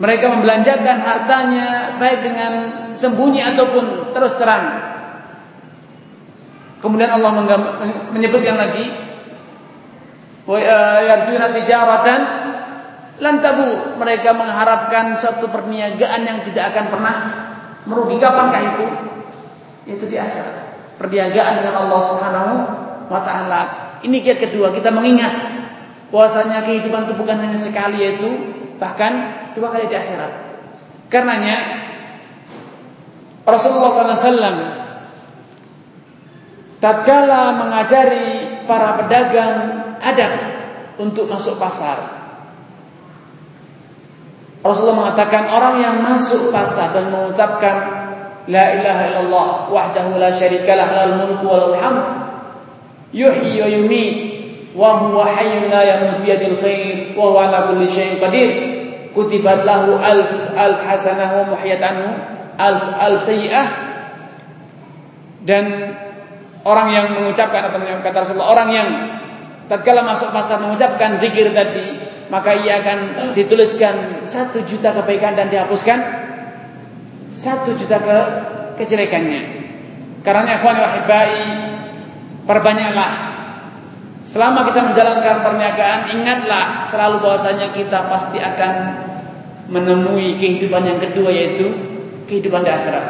Mereka 0.00 0.32
membelanjakan 0.32 0.96
hartanya 1.04 1.66
baik 2.00 2.24
dengan 2.24 2.52
sembunyi 2.96 3.44
ataupun 3.52 4.16
terus 4.16 4.32
terang. 4.40 4.88
Kemudian 6.80 7.12
Allah 7.12 7.36
menyebutkan 8.08 8.56
lagi 8.56 8.88
eh, 10.48 11.00
yarjuna 11.04 11.52
tijaratan 11.52 12.20
lan 13.20 13.34
tabu. 13.44 14.00
Mereka 14.00 14.32
mengharapkan 14.32 15.20
satu 15.20 15.52
perniagaan 15.52 16.24
yang 16.24 16.38
tidak 16.48 16.72
akan 16.72 16.84
pernah 16.88 17.16
merugi. 17.84 18.16
Kapankah 18.16 18.62
itu? 18.72 18.86
Itu 19.84 20.08
di 20.08 20.16
akhirat 20.16 20.69
perniagaan 21.00 21.64
dengan 21.64 21.74
Allah 21.88 22.00
Subhanahu 22.12 22.52
wa 23.08 23.20
taala 23.24 23.60
ini 24.04 24.20
kiat 24.20 24.36
kedua 24.36 24.68
kita 24.76 24.92
mengingat 24.92 25.32
bahwasanya 26.12 26.68
kehidupan 26.68 27.08
itu 27.08 27.14
bukan 27.16 27.40
hanya 27.40 27.56
sekali 27.56 28.04
yaitu 28.04 28.28
bahkan 28.76 29.12
dua 29.56 29.72
kali 29.72 29.88
di 29.88 29.96
akhirat. 29.96 30.32
Karenanya 31.08 31.56
Rasulullah 33.48 33.90
SAW 33.92 34.60
tatkala 36.80 37.42
mengajari 37.60 38.62
para 38.64 39.00
pedagang 39.00 39.54
adab 40.00 40.32
untuk 41.00 41.28
masuk 41.28 41.56
pasar. 41.60 42.20
Rasulullah 44.60 45.08
mengatakan 45.08 45.48
orang 45.48 45.74
yang 45.80 45.96
masuk 46.04 46.52
pasar 46.52 46.92
dan 46.92 47.08
mengucapkan 47.08 47.76
La 48.48 48.80
ilaha 48.80 49.02
illallah 49.10 49.48
wahdahu 49.68 50.16
la 50.16 50.32
syarikalah 50.32 50.88
lahul 50.88 51.16
mulku 51.28 51.44
wa 51.44 51.56
lahul 51.60 51.78
hamd. 51.80 52.06
Yuhyi 53.12 53.60
wa 53.60 53.68
yumiit 53.68 54.16
wa 54.72 55.02
huwa 55.02 55.26
hayyun 55.26 55.68
la 55.68 55.82
yamut 55.82 56.24
bi 56.24 56.30
yadil 56.30 56.56
khair 56.56 57.12
wa 57.18 57.34
huwa 57.34 57.50
ala 57.50 57.68
kulli 57.68 57.90
syai'in 57.90 58.22
qadir. 58.22 58.50
Kutibat 59.10 59.66
lahu 59.66 59.98
alf 59.98 60.30
alf 60.54 60.78
hasanah 60.86 61.42
wa 61.42 61.44
muhyat 61.52 61.82
anhu 61.82 62.14
alf 62.60 63.26
dan 65.40 65.64
orang 66.68 66.88
yang 66.92 67.06
mengucapkan 67.16 67.72
atau 67.72 67.80
kata 67.80 68.16
Rasulullah 68.20 68.52
orang 68.52 68.68
yang 68.68 68.88
tatkala 69.72 70.04
masuk 70.04 70.28
pasar 70.34 70.60
mengucapkan 70.60 71.16
zikir 71.16 71.48
tadi 71.56 72.12
maka 72.28 72.54
ia 72.60 72.84
akan 72.84 72.98
dituliskan 73.32 74.26
satu 74.28 74.62
juta 74.68 74.92
kebaikan 75.00 75.34
dan 75.34 75.48
dihapuskan 75.48 76.19
satu 77.38 77.78
juta 77.78 77.98
ke 78.02 78.18
kejelekannya 78.82 79.42
karena 80.26 80.58
ikhwan 80.58 80.76
wahibai 80.76 81.38
perbanyaklah 82.44 83.30
Selama 84.30 84.62
kita 84.70 84.86
menjalankan 84.86 85.42
perniagaan, 85.42 86.00
ingatlah 86.14 86.86
selalu 86.86 87.18
bahwasanya 87.18 87.74
kita 87.74 88.06
pasti 88.06 88.38
akan 88.38 88.72
menemui 89.66 90.38
kehidupan 90.38 90.86
yang 90.86 91.02
kedua 91.02 91.34
yaitu 91.34 91.66
kehidupan 92.30 92.62
di 92.62 92.70
akhirat. 92.70 93.06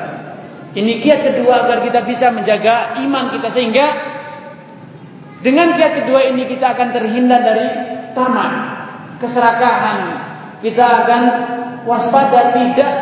Ini 0.72 0.92
kiat 1.04 1.20
kedua 1.20 1.66
agar 1.66 1.85
kita 1.85 2.09
bisa 2.09 2.33
menjaga 2.33 2.96
iman 3.04 3.37
kita 3.37 3.48
sehingga 3.52 3.87
dengan 5.44 5.76
kiat 5.76 5.92
kedua 6.04 6.24
ini 6.33 6.48
kita 6.48 6.72
akan 6.72 6.88
terhindar 6.88 7.44
dari 7.44 7.68
tamak, 8.16 8.52
keserakahan. 9.20 9.98
Kita 10.64 10.85
akan 11.04 11.22
waspada 11.85 12.56
tidak 12.56 12.92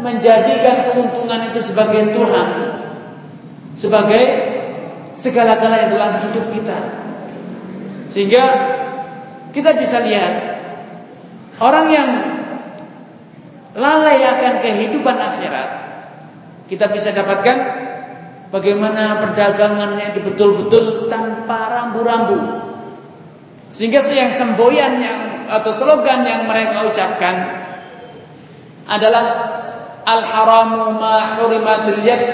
menjadikan 0.00 0.92
keuntungan 0.92 1.52
itu 1.52 1.60
sebagai 1.64 2.12
Tuhan, 2.12 2.48
sebagai 3.80 4.24
segala-galanya 5.20 5.88
dalam 5.92 6.12
hidup 6.28 6.46
kita. 6.52 6.78
Sehingga 8.12 8.44
kita 9.52 9.76
bisa 9.76 10.00
lihat 10.04 10.34
orang 11.60 11.86
yang 11.88 12.10
lalai 13.76 14.20
akan 14.24 14.54
kehidupan 14.60 15.16
akhirat, 15.16 15.68
kita 16.68 16.92
bisa 16.92 17.12
dapatkan 17.12 17.58
bagaimana 18.52 19.20
perdagangannya 19.24 20.16
itu 20.16 20.20
betul-betul 20.32 21.08
tanpa 21.08 21.72
rambu-rambu. 21.72 22.38
Sehingga 23.76 24.00
yang 24.08 24.36
semboyan 24.40 24.92
yang 25.00 25.20
atau 25.46 25.70
slogan 25.76 26.26
yang 26.26 26.48
mereka 26.48 26.88
ucapkan 26.90 27.36
adalah 28.86 29.24
al 30.06 30.22
haramu 30.22 30.94
ma 30.94 31.42
hurimatil 31.42 32.00
yad 32.06 32.24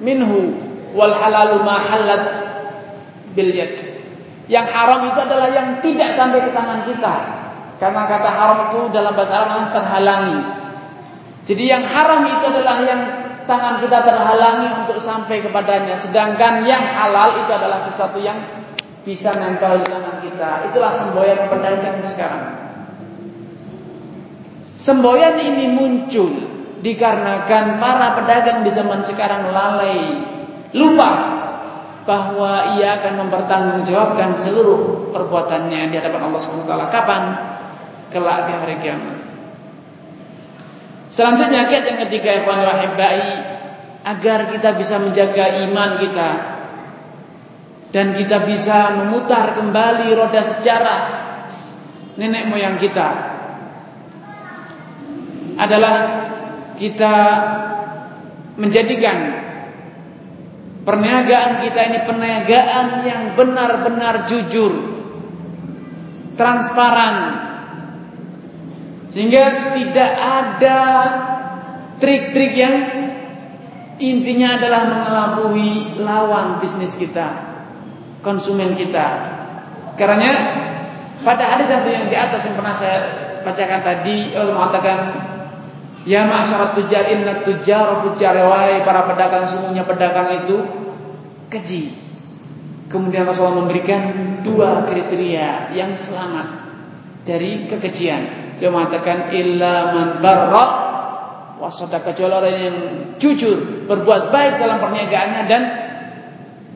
minhu 0.00 0.56
wal 0.96 1.12
halalu 1.12 1.60
ma 1.60 1.76
halat 1.84 2.24
bil 3.36 3.52
yad. 3.52 3.76
Yang 4.50 4.66
haram 4.74 5.06
itu 5.06 5.18
adalah 5.22 5.48
yang 5.54 5.78
tidak 5.78 6.18
sampai 6.18 6.42
ke 6.42 6.50
tangan 6.50 6.82
kita. 6.82 7.14
Karena 7.78 8.02
kata 8.10 8.28
haram 8.28 8.58
itu 8.68 8.80
dalam 8.90 9.14
bahasa 9.14 9.46
Arab 9.46 9.70
terhalangi. 9.70 10.38
Jadi 11.46 11.64
yang 11.70 11.86
haram 11.86 12.26
itu 12.26 12.44
adalah 12.50 12.82
yang 12.82 13.02
tangan 13.46 13.78
kita 13.78 13.98
terhalangi 14.02 14.68
untuk 14.84 14.98
sampai 15.00 15.40
kepadanya. 15.40 16.02
Sedangkan 16.02 16.66
yang 16.66 16.82
halal 16.82 17.46
itu 17.46 17.50
adalah 17.54 17.86
sesuatu 17.88 18.18
yang 18.18 18.36
bisa 19.06 19.32
nempel 19.38 19.80
di 19.80 19.86
tangan 19.86 20.16
kita. 20.18 20.50
Itulah 20.68 20.92
semboyan 20.98 21.40
pedagang 21.46 21.98
sekarang. 22.04 22.44
Semboyan 24.82 25.36
ini 25.40 25.64
muncul 25.70 26.59
dikarenakan 26.80 27.76
para 27.76 28.08
pedagang 28.16 28.60
di 28.64 28.70
zaman 28.72 29.04
sekarang 29.04 29.52
lalai, 29.52 30.00
lupa 30.72 31.10
bahwa 32.08 32.80
ia 32.80 32.98
akan 33.00 33.28
mempertanggungjawabkan 33.28 34.40
seluruh 34.40 35.12
perbuatannya 35.12 35.92
di 35.92 35.96
hadapan 36.00 36.32
Allah 36.32 36.40
Subhanahu. 36.42 36.90
Kapan? 36.90 37.22
Kelak 38.10 38.38
di 38.48 38.52
hari 38.56 38.76
kiamat. 38.82 39.16
Selanjutnya 41.10 41.66
kiat 41.70 41.84
yang 41.86 41.98
ketiga 42.06 42.42
ikhwan 42.42 42.62
rahibai 42.62 43.26
agar 44.02 44.50
kita 44.50 44.74
bisa 44.78 44.96
menjaga 44.98 45.62
iman 45.68 45.90
kita 46.00 46.30
dan 47.90 48.14
kita 48.14 48.46
bisa 48.46 48.94
memutar 49.02 49.58
kembali 49.58 50.08
roda 50.14 50.42
sejarah 50.58 51.00
nenek 52.14 52.46
moyang 52.46 52.78
kita 52.78 53.08
adalah 55.58 55.94
kita 56.80 57.14
menjadikan 58.56 59.40
Perniagaan 60.80 61.60
kita 61.60 61.80
ini 61.92 61.98
perniagaan 62.08 63.04
yang 63.04 63.22
benar-benar 63.36 64.24
jujur, 64.32 64.72
transparan, 66.40 67.16
sehingga 69.12 69.76
tidak 69.76 70.12
ada 70.16 70.78
trik-trik 72.00 72.56
yang 72.56 72.76
intinya 74.00 74.56
adalah 74.56 74.82
mengelabui 74.88 76.00
lawan 76.00 76.64
bisnis 76.64 76.96
kita, 76.96 77.28
konsumen 78.24 78.72
kita. 78.72 79.36
Karena 80.00 80.30
pada 81.20 81.44
hadis 81.44 81.68
yang 81.70 82.08
di 82.08 82.16
atas 82.16 82.40
yang 82.48 82.56
pernah 82.56 82.72
saya 82.80 82.98
bacakan 83.44 83.80
tadi, 83.84 84.32
Allah 84.32 84.56
mengatakan 84.56 84.98
Ya 86.08 86.24
masyarakat 86.24 86.80
tujar 86.80 87.12
inna 87.12 87.44
tujar 87.44 88.00
fujar 88.00 88.32
wahai 88.40 88.80
para 88.80 89.04
pedagang 89.04 89.44
semuanya 89.52 89.84
pedagang 89.84 90.44
itu 90.44 90.56
keji. 91.52 91.92
Kemudian 92.88 93.28
Rasulullah 93.28 93.62
memberikan 93.62 94.02
dua 94.40 94.88
kriteria 94.88 95.76
yang 95.76 95.94
selamat 96.00 96.46
dari 97.28 97.68
kekejian. 97.68 98.56
Dia 98.56 98.72
mengatakan 98.72 99.30
illa 99.36 99.92
man 99.92 100.08
barra 100.24 100.66
wasada 101.60 102.00
kecuali 102.00 102.50
yang 102.56 102.76
jujur, 103.20 103.84
berbuat 103.84 104.32
baik 104.32 104.56
dalam 104.56 104.80
perniagaannya 104.80 105.42
dan 105.44 105.62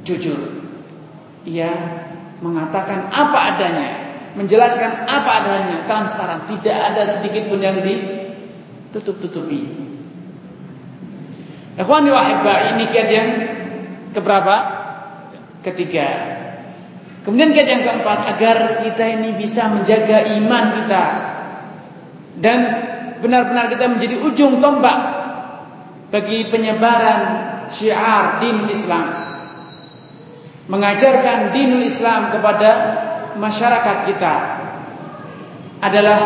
jujur. 0.04 0.38
Ia 1.48 1.72
mengatakan 2.44 3.08
apa 3.08 3.38
adanya, 3.56 3.90
menjelaskan 4.36 5.08
apa 5.08 5.30
adanya, 5.40 5.76
transparan, 5.88 6.44
tidak 6.52 6.76
ada 6.92 7.02
sedikit 7.18 7.48
pun 7.48 7.64
yang 7.64 7.80
ditutup-tutupi. 8.94 9.90
Ikhwani 11.74 12.08
wa 12.14 12.22
ini 12.70 12.86
kiat 12.86 13.08
yang 13.10 13.28
keberapa? 14.14 14.56
Ketiga. 15.66 16.06
Kemudian 17.26 17.50
kiat 17.50 17.66
yang 17.66 17.82
keempat 17.82 18.38
agar 18.38 18.86
kita 18.86 19.04
ini 19.18 19.34
bisa 19.34 19.66
menjaga 19.66 20.30
iman 20.38 20.64
kita 20.78 21.04
dan 22.38 22.58
benar-benar 23.18 23.66
kita 23.74 23.90
menjadi 23.90 24.16
ujung 24.22 24.62
tombak 24.62 24.98
bagi 26.14 26.46
penyebaran 26.54 27.22
syiar 27.74 28.38
din 28.38 28.70
Islam. 28.70 29.26
Mengajarkan 30.70 31.50
dinul 31.50 31.82
Islam 31.84 32.30
kepada 32.30 32.70
masyarakat 33.36 33.96
kita 34.08 34.34
adalah 35.82 36.20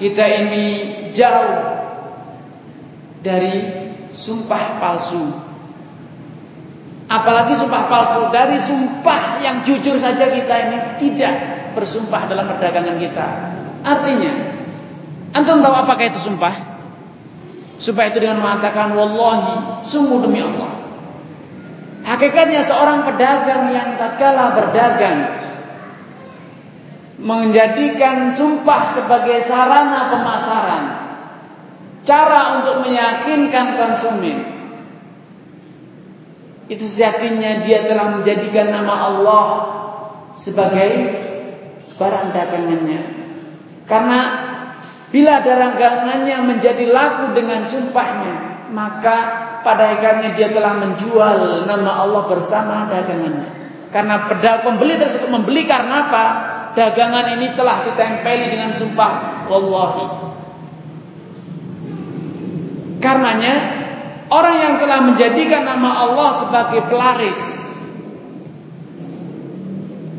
kita 0.00 0.24
ini 0.26 0.64
jauh 1.12 1.79
dari 3.20 3.54
sumpah 4.10 4.80
palsu. 4.80 5.24
Apalagi 7.10 7.58
sumpah 7.58 7.90
palsu 7.90 8.30
dari 8.30 8.58
sumpah 8.62 9.42
yang 9.42 9.66
jujur 9.66 9.98
saja 9.98 10.30
kita 10.30 10.54
ini 10.70 10.78
tidak 11.02 11.34
bersumpah 11.74 12.30
dalam 12.30 12.46
perdagangan 12.46 12.96
kita. 12.98 13.26
Artinya, 13.82 14.32
antum 15.34 15.62
tahu 15.62 15.74
apakah 15.74 16.04
itu 16.06 16.20
sumpah? 16.22 16.54
Supaya 17.80 18.12
itu 18.12 18.20
dengan 18.20 18.44
mengatakan 18.44 18.92
wallahi, 18.92 19.82
sungguh 19.88 20.20
demi 20.20 20.44
Allah. 20.44 20.80
Hakikatnya 22.04 22.64
seorang 22.64 23.08
pedagang 23.08 23.72
yang 23.72 23.96
tatkala 23.96 24.56
berdagang 24.56 25.18
menjadikan 27.20 28.32
sumpah 28.32 28.96
sebagai 28.96 29.44
sarana 29.44 30.08
pemasaran, 30.08 30.84
cara 32.04 32.60
untuk 32.60 32.86
meyakinkan 32.88 33.66
konsumen. 33.76 34.38
Itu 36.70 36.86
sejatinya 36.86 37.66
dia 37.66 37.84
telah 37.90 38.14
menjadikan 38.14 38.70
nama 38.70 38.94
Allah 39.10 39.44
sebagai 40.38 40.90
barang 41.98 42.28
dagangannya. 42.30 43.02
Karena 43.90 44.50
Bila 45.10 45.42
dagangannya 45.42 46.38
menjadi 46.46 46.86
laku 46.86 47.34
dengan 47.34 47.66
sumpahnya, 47.66 48.70
maka 48.70 49.18
pada 49.66 49.98
akhirnya 49.98 50.38
dia 50.38 50.54
telah 50.54 50.78
menjual 50.78 51.66
nama 51.66 52.06
Allah 52.06 52.30
bersama 52.30 52.86
dagangannya. 52.86 53.58
Karena 53.90 54.30
pembeli 54.62 55.02
tersebut 55.02 55.26
membeli 55.26 55.66
karena 55.66 56.06
apa? 56.06 56.26
Dagangan 56.78 57.34
ini 57.34 57.58
telah 57.58 57.82
ditempeli 57.90 58.54
dengan 58.54 58.70
sumpah 58.70 59.42
wallahi. 59.50 60.06
Karenanya 63.00 63.54
orang 64.28 64.56
yang 64.60 64.74
telah 64.76 64.98
menjadikan 65.08 65.64
nama 65.64 65.90
Allah 66.06 66.30
sebagai 66.44 66.80
pelaris 66.86 67.40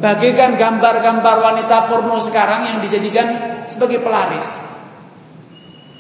Bagikan 0.02 0.58
gambar-gambar 0.58 1.36
wanita 1.46 1.86
porno 1.86 2.18
sekarang 2.26 2.74
yang 2.74 2.78
dijadikan 2.82 3.28
sebagai 3.70 4.02
pelaris 4.02 4.72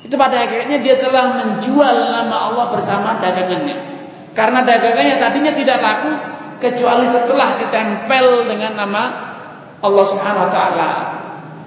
itu 0.01 0.17
pada 0.17 0.43
akhirnya 0.43 0.81
dia 0.81 0.97
telah 0.97 1.39
menjual 1.39 1.95
nama 2.11 2.51
Allah 2.51 2.65
bersama 2.73 3.21
dagangannya. 3.21 3.77
Karena 4.33 4.65
dagangannya 4.65 5.15
tadinya 5.21 5.53
tidak 5.53 5.77
laku 5.79 6.11
kecuali 6.57 7.05
setelah 7.07 7.61
ditempel 7.61 8.49
dengan 8.49 8.75
nama 8.75 9.03
Allah 9.79 10.05
Subhanahu 10.09 10.45
wa 10.47 10.51
taala. 10.51 10.91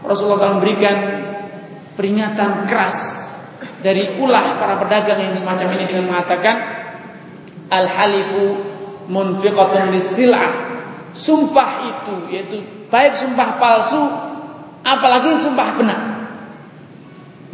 Rasulullah 0.05 0.45
telah 0.45 0.55
memberikan 0.59 0.97
peringatan 1.95 2.67
keras 2.67 2.97
dari 3.85 4.17
ulah 4.17 4.57
para 4.57 4.81
pedagang 4.81 5.21
yang 5.21 5.37
semacam 5.37 5.77
ini 5.77 5.85
dengan 5.85 6.09
mengatakan 6.09 6.57
al-halifu 7.69 8.45
munfiqatun 9.13 9.93
lisil'ah. 9.93 10.53
Sumpah 11.15 11.71
itu 11.87 12.17
yaitu 12.33 12.57
baik 12.91 13.15
sumpah 13.15 13.61
palsu 13.61 14.03
apalagi 14.83 15.47
sumpah 15.47 15.69
benar 15.79 16.15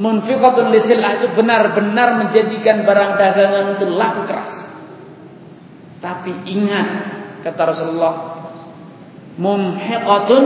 munfiqatun 0.01 0.73
lisillah 0.73 1.21
itu 1.21 1.29
benar-benar 1.37 2.17
menjadikan 2.17 2.89
barang 2.89 3.21
dagangan 3.21 3.77
itu 3.77 3.87
laku 3.93 4.25
keras. 4.25 4.53
Tapi 6.01 6.33
ingat 6.49 6.89
kata 7.45 7.63
Rasulullah, 7.69 8.15
mumhiqatun 9.37 10.45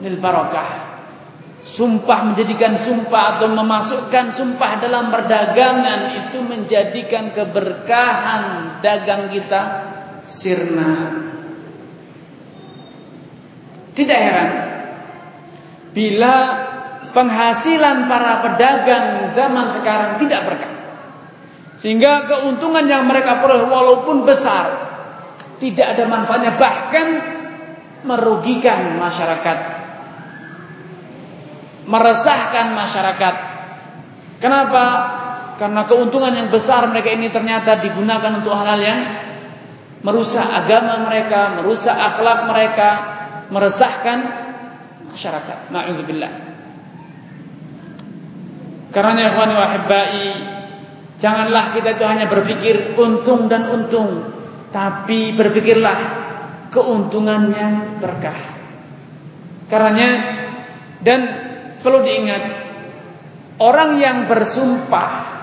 lil 0.00 0.16
barakah. 0.16 0.79
Sumpah 1.60 2.32
menjadikan 2.32 2.80
sumpah 2.80 3.36
atau 3.36 3.52
memasukkan 3.52 4.32
sumpah 4.32 4.80
dalam 4.80 5.12
perdagangan 5.12 6.00
itu 6.24 6.40
menjadikan 6.40 7.36
keberkahan 7.36 8.76
dagang 8.80 9.28
kita 9.28 9.62
sirna. 10.40 10.92
Tidak 13.92 14.18
heran 14.18 14.50
bila 15.92 16.34
penghasilan 17.12 18.06
para 18.06 18.32
pedagang 18.40 19.06
zaman 19.36 19.66
sekarang 19.76 20.10
tidak 20.22 20.40
berkah. 20.46 20.74
Sehingga 21.80 22.28
keuntungan 22.28 22.84
yang 22.84 23.08
mereka 23.08 23.40
peroleh 23.40 23.68
walaupun 23.68 24.24
besar 24.28 24.90
tidak 25.60 25.96
ada 25.96 26.04
manfaatnya 26.08 26.52
bahkan 26.56 27.06
merugikan 28.04 28.96
masyarakat. 28.96 29.79
Meresahkan 31.90 32.70
masyarakat. 32.70 33.34
Kenapa? 34.38 34.84
Karena 35.58 35.84
keuntungan 35.90 36.32
yang 36.32 36.48
besar 36.48 36.86
mereka 36.86 37.10
ini 37.10 37.28
ternyata 37.34 37.82
digunakan 37.82 38.38
untuk 38.38 38.54
hal-hal 38.54 38.80
yang 38.80 39.00
merusak 40.00 40.46
agama 40.46 41.04
mereka, 41.04 41.60
merusak 41.60 41.92
akhlak 41.92 42.46
mereka, 42.46 42.88
meresahkan 43.50 44.18
masyarakat. 45.12 45.68
Na'udzubillah. 45.74 46.32
Karena 48.90 49.30
ikhwani 49.30 49.54
wa 49.54 49.66
hibbai 49.70 50.26
Janganlah 51.20 51.76
kita 51.76 51.94
itu 51.94 52.04
hanya 52.06 52.26
berpikir 52.26 52.98
untung 52.98 53.46
dan 53.46 53.70
untung 53.70 54.34
Tapi 54.74 55.36
berpikirlah 55.38 55.98
keuntungan 56.74 57.42
yang 57.54 57.74
berkah 58.02 58.40
Karena 59.70 60.08
Dan 61.00 61.49
perlu 61.80 62.00
diingat 62.04 62.42
Orang 63.60 64.00
yang 64.00 64.24
bersumpah 64.24 65.40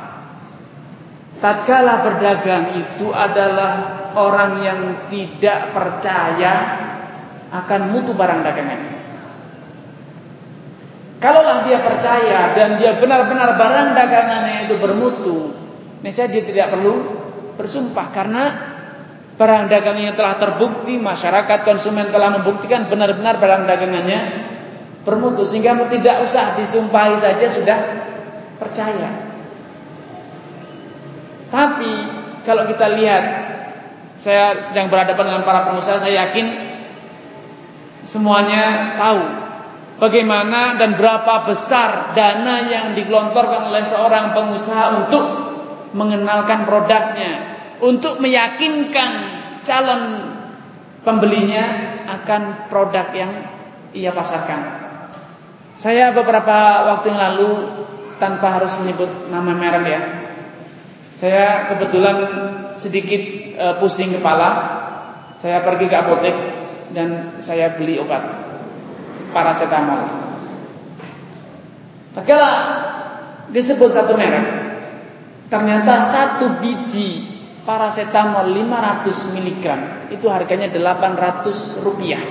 Tatkala 1.37 2.01
berdagang 2.01 2.81
itu 2.81 3.13
adalah 3.13 4.09
orang 4.17 4.51
yang 4.65 4.79
tidak 5.13 5.69
percaya 5.69 6.53
akan 7.53 7.93
mutu 7.93 8.17
barang 8.17 8.41
dagangannya. 8.41 8.97
Kalaulah 11.21 11.65
dia 11.65 11.81
percaya 11.81 12.57
dan 12.57 12.81
dia 12.81 12.97
benar-benar 12.97 13.53
barang 13.53 13.89
dagangannya 13.93 14.57
itu 14.69 14.75
bermutu, 14.81 15.37
niscaya 16.01 16.29
dia 16.29 16.41
tidak 16.45 16.73
perlu 16.73 16.93
bersumpah 17.53 18.07
karena 18.09 18.43
barang 19.37 19.69
dagangannya 19.69 20.13
telah 20.17 20.41
terbukti, 20.41 20.97
masyarakat 20.97 21.61
konsumen 21.61 22.09
telah 22.09 22.41
membuktikan 22.41 22.89
benar-benar 22.89 23.37
barang 23.37 23.63
dagangannya 23.69 24.19
bermutu 25.07 25.47
sehingga 25.47 25.87
tidak 25.87 26.27
usah 26.27 26.59
disumpahi 26.59 27.15
saja 27.15 27.47
sudah 27.47 27.79
percaya. 28.59 29.09
Tapi 31.47 31.93
kalau 32.43 32.67
kita 32.67 32.91
lihat 32.91 33.23
saya 34.19 34.59
sedang 34.67 34.91
berhadapan 34.91 35.31
dengan 35.31 35.43
para 35.47 35.71
pengusaha, 35.71 36.03
saya 36.03 36.27
yakin 36.27 36.45
semuanya 38.03 38.95
tahu 38.99 39.47
Bagaimana 39.97 40.77
dan 40.77 40.93
berapa 40.93 41.41
besar 41.49 42.13
dana 42.13 42.69
yang 42.69 42.93
digelontorkan 42.93 43.73
oleh 43.73 43.81
seorang 43.89 44.29
pengusaha 44.29 44.93
untuk 44.93 45.25
mengenalkan 45.97 46.69
produknya, 46.69 47.33
untuk 47.81 48.21
meyakinkan 48.21 49.11
calon 49.65 50.01
pembelinya 51.01 51.97
akan 52.05 52.69
produk 52.69 53.09
yang 53.09 53.31
ia 53.89 54.13
pasarkan. 54.13 54.86
Saya 55.77 56.09
beberapa 56.09 56.89
waktu 56.89 57.13
yang 57.13 57.21
lalu 57.21 57.49
tanpa 58.17 58.57
harus 58.57 58.73
menyebut 58.81 59.29
nama 59.29 59.53
merek 59.53 59.85
ya. 59.85 60.01
Saya 61.17 61.45
kebetulan 61.73 62.17
sedikit 62.81 63.21
e, 63.57 63.65
pusing 63.77 64.17
kepala. 64.17 64.75
Saya 65.37 65.61
pergi 65.61 65.85
ke 65.85 65.93
apotek 65.97 66.35
dan 66.97 67.37
saya 67.45 67.77
beli 67.77 68.01
obat 68.01 68.25
paracetamol. 69.29 70.01
Tatkala 72.17 72.51
disebut 73.53 73.93
satu 73.93 74.17
merek, 74.17 74.45
ternyata 75.53 75.93
satu 76.09 76.57
biji 76.57 77.37
paracetamol 77.69 78.49
500 78.49 79.37
mg 79.37 79.65
itu 80.09 80.25
harganya 80.25 80.73
800 80.73 81.85
rupiah. 81.85 82.23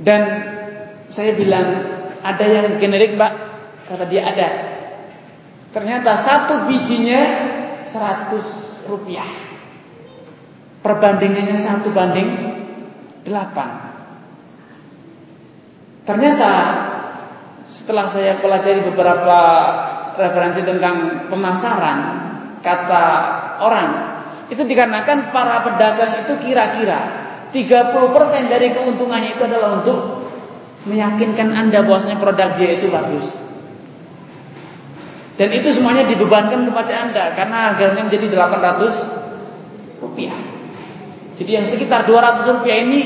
Dan 0.00 0.22
saya 1.10 1.34
bilang 1.34 1.66
ada 2.22 2.46
yang 2.46 2.78
generik 2.78 3.18
mbak, 3.18 3.32
kata 3.90 4.06
dia 4.06 4.22
ada. 4.26 4.48
Ternyata 5.70 6.18
satu 6.22 6.66
bijinya 6.66 7.20
100 7.86 8.90
rupiah. 8.90 9.30
Perbandingannya 10.80 11.58
satu 11.60 11.92
banding 11.92 12.30
8. 13.28 16.08
Ternyata 16.08 16.52
setelah 17.62 18.08
saya 18.10 18.40
pelajari 18.40 18.80
beberapa 18.88 19.38
referensi 20.18 20.64
tentang 20.64 21.28
pemasaran 21.30 21.98
kata 22.64 23.04
orang 23.62 23.88
itu 24.50 24.66
dikarenakan 24.66 25.30
para 25.30 25.62
pedagang 25.62 26.26
itu 26.26 26.34
kira-kira 26.42 27.00
30% 27.54 28.50
dari 28.50 28.74
keuntungannya 28.74 29.38
itu 29.38 29.46
adalah 29.46 29.78
untuk 29.78 30.19
meyakinkan 30.88 31.48
Anda 31.52 31.84
bahwasanya 31.84 32.20
produk 32.20 32.56
dia 32.56 32.80
itu 32.80 32.88
bagus. 32.88 33.26
Dan 35.40 35.56
itu 35.56 35.72
semuanya 35.72 36.04
dibebankan 36.04 36.68
kepada 36.68 36.92
Anda 37.08 37.24
karena 37.32 37.72
harganya 37.72 38.04
menjadi 38.04 38.28
800 38.28 40.00
rupiah. 40.04 40.36
Jadi 41.40 41.50
yang 41.56 41.64
sekitar 41.64 42.04
200 42.04 42.60
rupiah 42.60 42.78
ini 42.84 43.00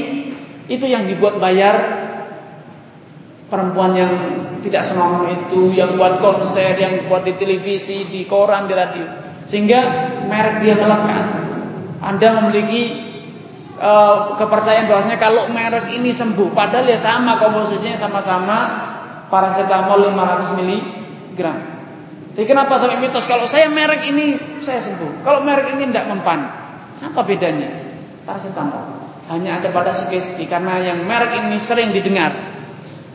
itu 0.66 0.82
yang 0.82 1.06
dibuat 1.06 1.38
bayar 1.38 2.02
perempuan 3.46 3.94
yang 3.94 4.12
tidak 4.66 4.90
senonoh 4.90 5.30
itu, 5.30 5.70
yang 5.78 5.94
buat 5.94 6.18
konser, 6.18 6.74
yang 6.74 7.06
buat 7.06 7.22
di 7.22 7.38
televisi, 7.38 8.10
di 8.10 8.26
koran, 8.26 8.66
di 8.66 8.74
radio. 8.74 9.06
Sehingga 9.46 9.80
merek 10.26 10.66
dia 10.66 10.74
melekat. 10.74 11.26
Anda 12.02 12.42
memiliki 12.42 12.82
uh, 13.84 14.16
kepercayaan 14.40 14.88
bahwasanya 14.88 15.18
kalau 15.20 15.52
merek 15.52 15.92
ini 15.92 16.16
sembuh, 16.16 16.56
padahal 16.56 16.88
ya 16.88 16.98
sama 16.98 17.36
komposisinya 17.36 18.00
sama-sama 18.00 18.58
paracetamol 19.28 20.08
500 20.08 20.56
mg. 20.56 21.40
Jadi 22.34 22.46
kenapa 22.50 22.80
sampai 22.82 22.98
mitos 22.98 23.28
kalau 23.30 23.46
saya 23.46 23.70
merek 23.70 24.10
ini 24.10 24.58
saya 24.64 24.80
sembuh, 24.80 25.22
kalau 25.22 25.44
merek 25.44 25.76
ini 25.76 25.92
tidak 25.92 26.08
mempan? 26.08 26.40
Apa 27.04 27.20
bedanya? 27.22 27.70
Paracetamol 28.24 29.04
hanya 29.28 29.60
ada 29.60 29.72
pada 29.72 29.96
sugesti 29.96 30.44
karena 30.44 30.80
yang 30.84 31.04
merek 31.04 31.44
ini 31.44 31.56
sering 31.64 31.96
didengar, 31.96 32.32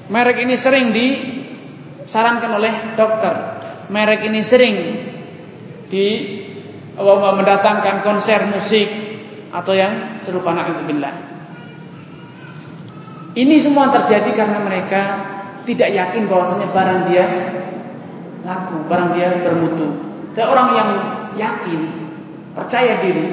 merek 0.09 0.41
ini 0.41 0.57
sering 0.57 0.89
disarankan 0.89 2.51
oleh 2.57 2.74
dokter, 2.97 3.34
merek 3.93 4.26
ini 4.26 4.41
sering 4.41 4.76
di 5.89 6.07
mendatangkan 6.97 8.01
konser 8.01 8.49
musik 8.49 9.09
atau 9.49 9.73
yang 9.73 10.17
serupa 10.21 10.53
na'udzubillah. 10.53 11.13
Ini 13.37 13.55
semua 13.61 13.93
terjadi 13.93 14.33
karena 14.33 14.59
mereka 14.61 15.01
tidak 15.69 15.89
yakin 15.93 16.25
bahwasanya 16.25 16.67
barang 16.73 16.99
dia 17.09 17.25
laku, 18.41 18.75
barang 18.89 19.09
dia 19.13 19.27
bermutu. 19.45 19.87
Dan 20.33 20.45
orang 20.49 20.69
yang 20.73 20.89
yakin, 21.37 21.79
percaya 22.57 23.01
diri, 23.05 23.29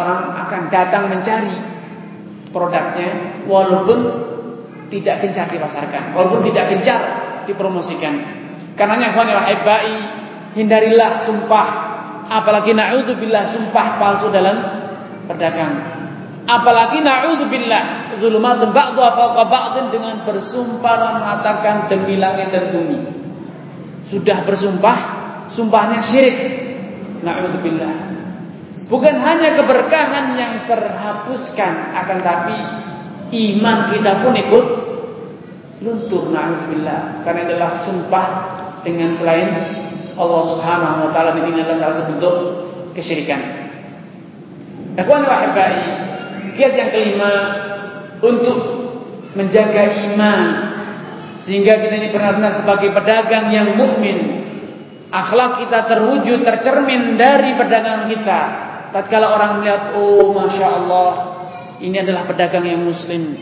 orang 0.00 0.20
akan 0.48 0.60
datang 0.72 1.12
mencari 1.12 1.56
produknya 2.52 3.42
walaupun 3.48 3.98
tidak 4.92 5.24
gencar 5.24 5.48
dipasarkan, 5.48 6.12
walaupun 6.12 6.44
tidak 6.48 6.68
gencar 6.72 7.00
dipromosikan. 7.48 8.14
Karenanya 8.76 9.12
ikhwan 9.12 9.28
wahibai, 9.28 9.96
hindarilah 10.56 11.24
sumpah, 11.28 11.68
apalagi 12.28 12.72
na'udzubillah 12.72 13.44
sumpah 13.52 13.86
palsu 14.00 14.28
dalam 14.32 14.81
perdagangan. 15.26 16.02
Apalagi 16.42 16.98
na'udzubillah 17.06 18.18
zulumatun 18.18 18.74
ba'du 18.74 18.98
fawqa 18.98 19.44
ba'din 19.46 19.94
dengan 19.94 20.26
bersumpah 20.26 20.94
mengatakan 21.22 21.86
demi 21.86 22.18
langit 22.18 22.50
dan 22.50 22.74
bumi. 22.74 22.98
Sudah 24.10 24.42
bersumpah, 24.42 24.98
sumpahnya 25.54 26.02
syirik. 26.02 26.36
Na'udzubillah. 27.22 27.94
Bukan 28.90 29.14
hanya 29.22 29.56
keberkahan 29.56 30.34
yang 30.34 30.66
terhapuskan 30.66 31.94
akan 31.96 32.18
tapi 32.20 32.58
iman 33.32 33.78
kita 33.94 34.20
pun 34.20 34.34
ikut 34.36 34.66
luntur 35.82 36.30
na'udzubillah 36.30 37.24
karena 37.24 37.40
adalah 37.48 37.70
sumpah 37.86 38.26
dengan 38.82 39.14
selain 39.16 39.48
Allah 40.18 40.42
Subhanahu 40.52 41.08
wa 41.08 41.10
taala 41.14 41.32
dan 41.38 41.48
ini 41.48 41.64
adalah 41.64 41.78
salah 41.78 41.96
satu 42.02 42.10
bentuk 42.18 42.36
kesyirikan. 42.92 43.61
Ikhwan 44.92 45.24
wa 45.24 45.66
kiat 46.52 46.72
yang 46.76 46.90
kelima 46.92 47.34
untuk 48.20 48.58
menjaga 49.32 50.04
iman 50.12 50.40
sehingga 51.42 51.80
kita 51.80 51.94
ini 51.96 52.08
benar-benar 52.12 52.54
sebagai 52.60 52.92
pedagang 52.92 53.50
yang 53.50 53.74
mukmin. 53.74 54.44
Akhlak 55.12 55.64
kita 55.64 55.84
terwujud, 55.90 56.40
tercermin 56.40 57.20
dari 57.20 57.52
perdagangan 57.58 58.08
kita. 58.08 58.40
Tatkala 58.92 59.32
orang 59.32 59.60
melihat, 59.60 59.82
oh 59.96 60.32
masya 60.32 60.66
Allah, 60.68 61.12
ini 61.80 62.00
adalah 62.00 62.24
pedagang 62.24 62.64
yang 62.64 62.80
muslim. 62.80 63.36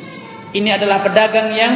Ini 0.51 0.69
adalah 0.75 1.03
pedagang 1.03 1.55
yang 1.55 1.75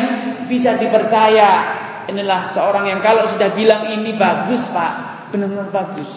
bisa 0.50 0.74
dipercaya. 0.78 1.82
Inilah 2.10 2.50
seorang 2.50 2.90
yang 2.90 3.00
kalau 3.02 3.30
sudah 3.30 3.54
bilang 3.54 3.86
ini 3.94 4.18
bagus 4.18 4.66
pak, 4.74 5.28
benar-benar 5.30 5.70
bagus. 5.70 6.10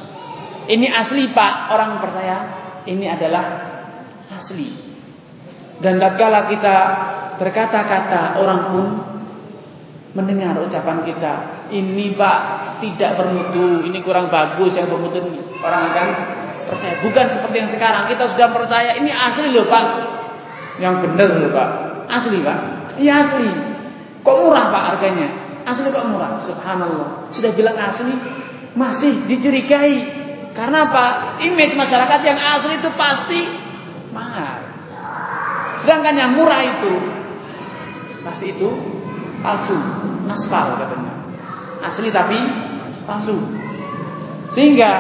Ini 0.66 0.90
asli 0.90 1.30
pak, 1.30 1.70
orang 1.70 2.02
percaya 2.02 2.67
ini 2.88 3.06
adalah 3.12 3.46
asli. 4.32 4.72
Dan 5.78 6.02
tatkala 6.02 6.50
kita 6.50 6.76
berkata-kata, 7.38 8.42
orang 8.42 8.62
pun 8.74 8.86
mendengar 10.18 10.58
ucapan 10.58 11.06
kita. 11.06 11.34
Ini 11.70 12.18
pak 12.18 12.40
tidak 12.82 13.22
bermutu, 13.22 13.86
ini 13.86 14.02
kurang 14.02 14.34
bagus 14.34 14.74
yang 14.74 14.90
bermutu 14.90 15.22
ini. 15.22 15.42
Orang 15.62 15.94
akan 15.94 16.08
percaya. 16.72 16.96
Bukan 17.06 17.26
seperti 17.30 17.56
yang 17.62 17.70
sekarang 17.70 18.04
kita 18.10 18.26
sudah 18.34 18.50
percaya 18.50 18.98
ini 18.98 19.14
asli 19.14 19.54
loh 19.54 19.70
pak. 19.70 19.86
Yang 20.82 20.94
benar 21.06 21.30
loh 21.38 21.52
pak, 21.54 21.70
asli 22.10 22.42
pak. 22.42 22.60
Iya 22.98 23.14
asli. 23.22 23.50
Kok 24.26 24.38
murah 24.50 24.74
pak 24.74 24.84
harganya? 24.96 25.30
Asli 25.68 25.94
kok 25.94 26.08
murah? 26.10 26.42
Subhanallah. 26.42 27.30
Sudah 27.30 27.52
bilang 27.54 27.78
asli, 27.78 28.14
masih 28.74 29.30
dicurigai. 29.30 30.17
Karena 30.58 30.90
apa? 30.90 31.06
Image 31.46 31.78
masyarakat 31.78 32.20
yang 32.26 32.40
asli 32.42 32.82
itu 32.82 32.90
pasti 32.98 33.42
mahal. 34.10 34.66
Sedangkan 35.86 36.18
yang 36.18 36.34
murah 36.34 36.66
itu 36.66 36.94
pasti 38.26 38.58
itu 38.58 38.66
palsu, 39.46 39.78
naspal 40.26 40.82
katanya. 40.82 41.14
Asli 41.86 42.10
tapi 42.10 42.42
palsu. 43.06 43.38
Sehingga 44.50 44.92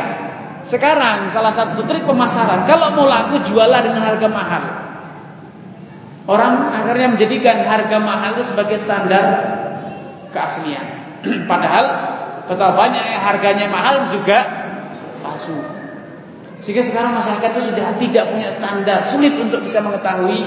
sekarang 0.69 1.33
salah 1.33 1.57
satu 1.57 1.81
trik 1.89 2.05
pemasaran, 2.05 2.69
kalau 2.69 2.93
mau 2.93 3.09
laku 3.09 3.41
jualah 3.49 3.81
dengan 3.81 4.05
harga 4.05 4.27
mahal. 4.29 4.63
Orang 6.27 6.69
akhirnya 6.69 7.17
menjadikan 7.17 7.65
harga 7.65 7.97
mahal 7.97 8.37
itu 8.37 8.53
sebagai 8.53 8.77
standar 8.85 9.25
keaslian. 10.29 10.85
Padahal 11.49 11.85
betapa 12.45 12.77
banyak 12.77 13.03
yang 13.09 13.21
harganya 13.25 13.65
mahal 13.71 14.13
juga 14.13 14.66
palsu. 15.27 15.55
Sehingga 16.63 16.83
sekarang 16.87 17.19
masyarakat 17.19 17.49
itu 17.53 17.61
sudah 17.71 17.87
tidak 17.99 18.25
punya 18.31 18.49
standar, 18.55 18.99
sulit 19.11 19.35
untuk 19.35 19.61
bisa 19.61 19.83
mengetahui 19.83 20.41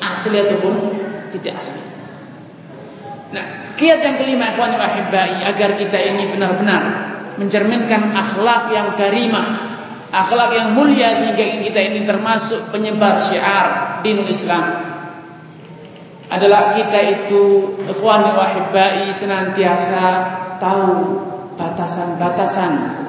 asli 0.00 0.36
ataupun 0.40 0.74
tidak 1.36 1.54
asli. 1.58 1.82
Nah, 3.34 3.74
kiat 3.74 4.00
yang 4.00 4.16
kelima 4.16 4.54
ikhwan 4.54 4.78
wahibai 4.78 5.42
agar 5.42 5.74
kita 5.74 5.98
ini 5.98 6.30
benar-benar 6.30 6.82
mencerminkan 7.34 8.14
akhlak 8.14 8.70
yang 8.70 8.94
karimah, 8.94 9.46
akhlak 10.14 10.54
yang 10.54 10.68
mulia 10.72 11.18
sehingga 11.18 11.60
kita 11.60 11.80
ini 11.82 12.06
termasuk 12.06 12.70
penyebar 12.70 13.26
syiar 13.26 14.00
dinul 14.06 14.30
Islam 14.30 14.94
adalah 16.30 16.72
kita 16.72 16.98
itu 17.20 17.42
ikhwan 17.84 18.32
wahibai 18.32 19.12
senantiasa 19.12 20.04
tahu 20.56 21.20
batasan-batasan 21.54 23.03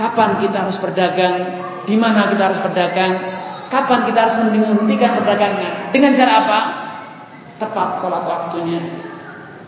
kapan 0.00 0.40
kita 0.40 0.64
harus 0.64 0.80
berdagang, 0.80 1.60
di 1.84 1.92
mana 2.00 2.32
kita 2.32 2.42
harus 2.48 2.60
berdagang, 2.64 3.20
kapan 3.68 4.08
kita 4.08 4.18
harus 4.24 4.36
menghentikan 4.48 5.20
perdagangan. 5.20 5.92
Dengan 5.92 6.16
cara 6.16 6.32
apa? 6.40 6.60
Tepat 7.60 8.00
sholat 8.00 8.24
waktunya. 8.24 8.80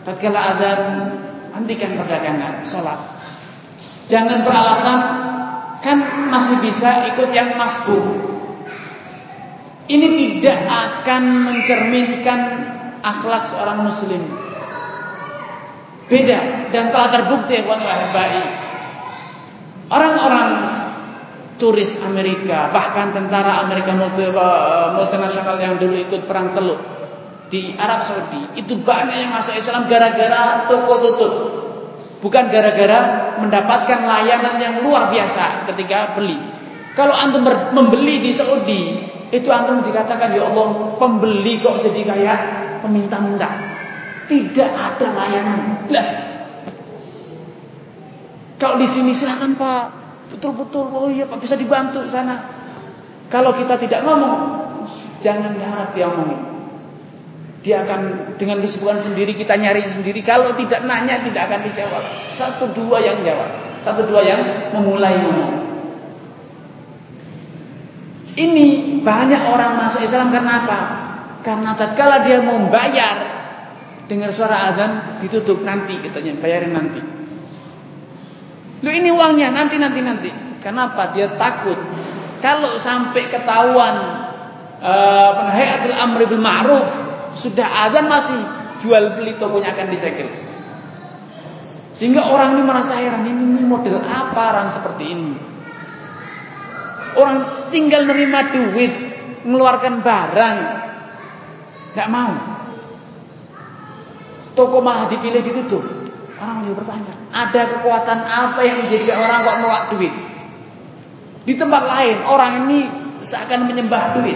Tatkala 0.01 0.57
adzan, 0.57 0.81
hentikan 1.53 1.93
perdagangan, 2.01 2.65
sholat. 2.65 2.97
Jangan 4.09 4.41
beralasan 4.41 4.99
kan 5.85 5.97
masih 6.33 6.57
bisa 6.65 7.13
ikut 7.13 7.29
yang 7.29 7.53
masbuk. 7.53 8.33
Ini 9.85 10.07
tidak 10.17 10.59
akan 10.65 11.23
mencerminkan 11.45 12.39
akhlak 13.05 13.45
seorang 13.51 13.85
muslim. 13.85 14.23
Beda 16.07 16.71
dan 16.71 16.89
telah 16.91 17.09
terbukti 17.11 17.61
ya 17.63 18.07
baik. 18.11 18.63
Orang-orang 19.91 20.49
turis 21.63 21.95
Amerika, 22.03 22.67
bahkan 22.75 23.15
tentara 23.15 23.63
Amerika 23.63 23.95
multi, 23.95 24.27
multinasional 24.99 25.55
yang 25.63 25.79
dulu 25.79 25.95
ikut 25.95 26.27
perang 26.27 26.51
teluk. 26.51 26.79
di 27.53 27.77
Arab 27.77 28.01
Saudi 28.01 28.57
itu 28.57 28.81
banyak 28.81 29.13
yang 29.13 29.29
masuk 29.29 29.53
Islam 29.53 29.85
gara-gara 29.85 30.65
toko 30.65 30.93
tutup. 31.05 31.33
Bukan 32.17 32.49
gara-gara 32.49 33.35
mendapatkan 33.37 33.99
layanan 34.01 34.57
yang 34.57 34.75
luar 34.81 35.13
biasa 35.13 35.69
ketika 35.69 36.17
beli. 36.17 36.39
Kalau 36.97 37.13
antum 37.13 37.45
membeli 37.45 38.25
di 38.25 38.31
Saudi, 38.33 39.05
itu 39.29 39.49
antum 39.53 39.85
dikatakan 39.85 40.33
ya 40.33 40.49
Allah, 40.49 40.97
pembeli 40.97 41.61
kok 41.61 41.83
jadi 41.85 42.01
kayak 42.01 42.39
peminta-minta. 42.81 43.49
Tidak 44.25 44.71
ada 44.73 45.07
layanan. 45.13 45.85
Plus. 45.85 46.09
Kalau 48.57 48.79
di 48.81 48.87
sini 48.87 49.11
silakan 49.13 49.53
Pak, 49.59 50.02
betul-betul 50.31 50.85
oh 50.93 51.09
iya 51.11 51.27
Pak 51.27 51.41
bisa 51.41 51.57
dibantu 51.57 52.05
sana. 52.07 52.61
Kalau 53.27 53.55
kita 53.57 53.81
tidak 53.81 54.05
ngomong, 54.05 54.37
jangan 55.23 55.57
harap 55.57 55.95
dia 55.97 56.05
ngomong. 56.05 56.53
Dia 57.63 57.87
akan 57.87 58.35
dengan 58.35 58.59
kesibukan 58.59 58.99
sendiri 58.99 59.33
kita 59.39 59.55
nyari 59.55 59.87
sendiri. 59.87 60.19
Kalau 60.21 60.51
tidak 60.59 60.83
nanya 60.83 61.23
tidak 61.23 61.47
akan 61.47 61.59
dijawab. 61.63 62.03
Satu 62.35 62.69
dua 62.75 62.99
yang 62.99 63.23
jawab. 63.23 63.49
Satu 63.87 64.03
dua 64.03 64.21
yang 64.21 64.41
memulai 64.75 65.15
ngomong. 65.23 65.53
Ini 68.33 68.99
banyak 69.05 69.41
orang 69.47 69.77
masuk 69.79 70.03
Islam 70.03 70.33
karena 70.33 70.53
apa? 70.65 70.79
Karena 71.45 71.71
tatkala 71.77 72.25
dia 72.25 72.41
mau 72.41 72.57
bayar 72.67 73.15
dengar 74.09 74.35
suara 74.35 74.73
azan 74.73 74.91
ditutup 75.23 75.63
nanti 75.63 75.95
katanya 76.03 76.35
bayarin 76.41 76.73
nanti. 76.75 77.12
Lu 78.83 78.91
ini 78.91 79.09
uangnya 79.09 79.47
nanti 79.55 79.79
nanti 79.79 80.03
nanti. 80.03 80.29
Kenapa? 80.59 81.15
Dia 81.15 81.39
takut 81.39 81.79
kalau 82.43 82.75
sampai 82.75 83.31
ketahuan 83.31 83.95
uh, 84.83 85.31
Hayatul 85.55 85.95
Amri 85.95 86.27
bil 86.27 86.43
Ma'ruf 86.43 86.83
sudah 87.39 87.87
azan 87.87 88.11
masih 88.11 88.39
jual 88.83 89.15
beli 89.15 89.39
tokonya 89.39 89.71
akan 89.71 89.87
disegel. 89.87 90.27
Sehingga 91.95 92.27
orang 92.27 92.59
ini 92.59 92.63
merasa 92.67 92.99
heran 92.99 93.23
ini 93.23 93.63
model 93.63 94.03
apa 94.03 94.41
orang 94.51 94.67
seperti 94.75 95.03
ini. 95.07 95.33
Orang 97.15 97.69
tinggal 97.71 98.03
nerima 98.09 98.51
duit, 98.51 98.93
mengeluarkan 99.47 100.03
barang, 100.03 100.57
nggak 101.95 102.09
mau. 102.11 102.33
Toko 104.57 104.83
mah 104.83 105.07
dipilih 105.07 105.41
ditutup. 105.47 106.02
Orang 106.43 106.59
mulai 106.59 106.75
bertanya, 106.75 107.13
ada 107.31 107.61
kekuatan 107.71 108.19
apa 108.19 108.59
yang 108.67 108.83
menjadikan 108.83 109.15
orang 109.15 109.47
kok 109.47 109.57
menolak 109.63 109.85
duit? 109.95 110.13
Di 111.47 111.55
tempat 111.55 111.83
lain 111.87 112.17
orang 112.27 112.51
ini 112.67 112.79
seakan 113.23 113.63
menyembah 113.63 114.19
duit. 114.19 114.35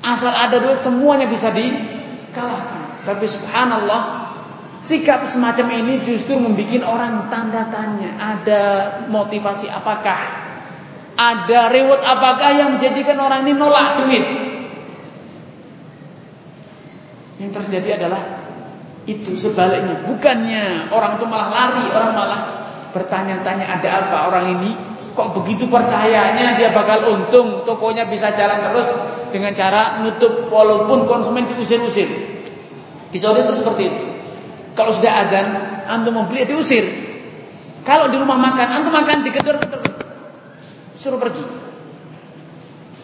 Asal 0.00 0.32
ada 0.32 0.56
duit 0.56 0.80
semuanya 0.80 1.28
bisa 1.28 1.52
dikalahkan. 1.52 3.04
Tapi 3.04 3.24
subhanallah, 3.28 4.00
sikap 4.88 5.28
semacam 5.28 5.76
ini 5.76 6.08
justru 6.08 6.40
membuat 6.40 6.80
orang 6.88 7.28
tanda 7.28 7.68
tanya. 7.68 8.16
Ada 8.16 8.62
motivasi 9.12 9.68
apakah? 9.68 10.48
Ada 11.20 11.68
reward 11.68 12.00
apakah 12.00 12.50
yang 12.56 12.80
menjadikan 12.80 13.20
orang 13.20 13.44
ini 13.44 13.52
nolak 13.52 14.08
duit? 14.08 14.24
Yang 17.44 17.50
terjadi 17.60 18.00
adalah 18.00 18.47
itu 19.08 19.40
sebaliknya. 19.40 20.04
Bukannya 20.04 20.92
orang 20.92 21.16
itu 21.16 21.24
malah 21.24 21.48
lari, 21.48 21.84
orang 21.88 22.12
malah 22.12 22.40
bertanya-tanya 22.92 23.64
ada 23.80 23.88
apa 24.04 24.16
orang 24.28 24.60
ini? 24.60 24.70
Kok 25.16 25.34
begitu 25.42 25.66
percayanya 25.66 26.60
dia 26.60 26.70
bakal 26.70 27.08
untung? 27.10 27.64
Tokonya 27.64 28.06
bisa 28.06 28.30
jalan 28.36 28.70
terus 28.70 28.86
dengan 29.32 29.56
cara 29.56 30.04
nutup 30.04 30.52
walaupun 30.52 31.08
konsumen 31.08 31.48
diusir-usir. 31.56 32.06
Di 33.08 33.18
Saudi 33.18 33.42
itu 33.42 33.56
seperti 33.56 33.82
itu. 33.88 34.04
Kalau 34.76 34.94
sudah 34.94 35.10
ada 35.10 35.40
antum 35.90 36.14
membeli 36.14 36.44
diusir. 36.44 36.84
Kalau 37.82 38.12
di 38.12 38.20
rumah 38.20 38.36
makan 38.36 38.68
antum 38.78 38.92
makan 38.92 39.24
digedor-gedor 39.24 39.80
suruh 41.00 41.18
pergi. 41.18 41.42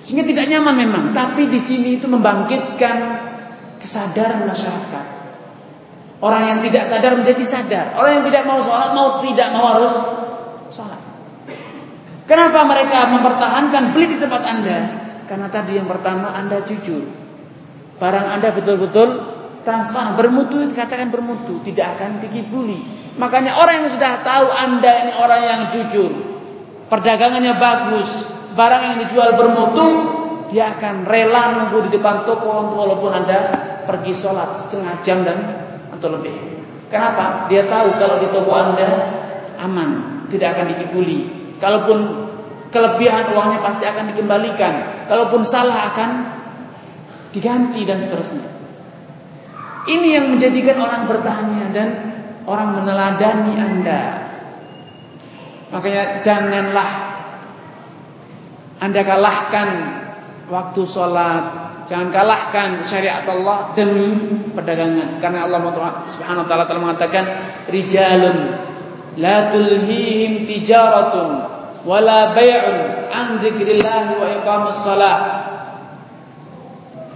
Sehingga 0.04 0.22
tidak 0.28 0.46
nyaman 0.52 0.74
memang. 0.76 1.04
Tapi 1.16 1.48
di 1.48 1.64
sini 1.64 1.96
itu 1.96 2.06
membangkitkan 2.06 2.96
kesadaran 3.80 4.44
masyarakat 4.44 5.13
orang 6.24 6.42
yang 6.56 6.58
tidak 6.64 6.88
sadar 6.88 7.12
menjadi 7.20 7.44
sadar 7.44 7.86
orang 8.00 8.20
yang 8.20 8.24
tidak 8.32 8.42
mau 8.48 8.64
sholat 8.64 8.90
mau 8.96 9.08
tidak 9.20 9.48
mau 9.52 9.64
harus 9.76 9.94
sholat 10.72 11.04
Kenapa 12.24 12.64
mereka 12.64 13.04
mempertahankan 13.12 13.92
beli 13.92 14.16
di 14.16 14.18
tempat 14.20 14.42
Anda? 14.48 14.78
Karena 15.28 15.52
tadi 15.52 15.76
yang 15.76 15.84
pertama 15.84 16.32
Anda 16.32 16.64
jujur. 16.64 17.04
Barang 18.00 18.32
Anda 18.32 18.48
betul-betul 18.56 19.08
transparan, 19.64 20.16
bermutu 20.16 20.64
dikatakan 20.64 21.12
bermutu, 21.12 21.60
tidak 21.68 22.00
akan 22.00 22.24
dikibuli. 22.24 22.80
Makanya 23.20 23.60
orang 23.60 23.84
yang 23.84 23.90
sudah 23.92 24.12
tahu 24.24 24.46
Anda 24.50 24.92
ini 25.04 25.12
orang 25.20 25.42
yang 25.44 25.60
jujur, 25.72 26.12
perdagangannya 26.88 27.54
bagus, 27.60 28.08
barang 28.56 28.82
yang 28.82 28.96
dijual 29.04 29.30
bermutu, 29.36 29.86
dia 30.48 30.76
akan 30.76 31.04
rela 31.04 31.60
nunggu 31.60 31.88
di 31.88 32.00
depan 32.00 32.24
toko 32.24 32.72
walaupun 32.72 33.12
Anda 33.12 33.38
pergi 33.84 34.16
sholat 34.16 34.66
setengah 34.66 34.94
jam 35.04 35.28
dan 35.28 35.63
atau 36.04 36.20
lebih. 36.20 36.36
Kenapa? 36.92 37.48
Dia 37.48 37.64
tahu 37.64 37.96
kalau 37.96 38.20
di 38.20 38.28
toko 38.28 38.52
Anda 38.52 38.88
aman, 39.56 39.90
tidak 40.28 40.60
akan 40.60 40.76
dikibuli. 40.76 41.32
Kalaupun 41.56 41.98
kelebihan 42.68 43.32
uangnya 43.32 43.64
pasti 43.64 43.88
akan 43.88 44.12
dikembalikan. 44.12 45.08
Kalaupun 45.08 45.48
salah 45.48 45.96
akan 45.96 46.10
diganti 47.32 47.88
dan 47.88 48.04
seterusnya. 48.04 48.52
Ini 49.88 50.08
yang 50.20 50.26
menjadikan 50.36 50.76
orang 50.76 51.08
bertanya 51.08 51.64
dan 51.72 51.88
orang 52.44 52.76
meneladani 52.76 53.52
Anda. 53.56 54.02
Makanya 55.72 56.20
janganlah 56.20 56.90
Anda 58.84 59.00
kalahkan 59.00 59.68
waktu 60.52 60.82
sholat. 60.84 61.63
Jangan 61.84 62.08
kalahkan 62.08 62.88
syariat 62.88 63.28
Allah 63.28 63.76
demi 63.76 64.16
perdagangan. 64.56 65.20
Karena 65.20 65.44
Allah 65.44 65.60
Subhanahu 66.08 66.44
wa 66.44 66.48
taala 66.48 66.64
telah 66.64 66.80
mengatakan 66.80 67.24
rijalun 67.68 68.38
la 69.20 69.52
tulhihim 69.52 70.48
tijaratun 70.48 71.28
wala 71.84 72.32
bai'un 72.32 73.08
an 73.12 73.38
dzikrillah 73.38 74.16
wa 74.16 74.26
iqamus 74.40 74.80
salah 74.82 75.18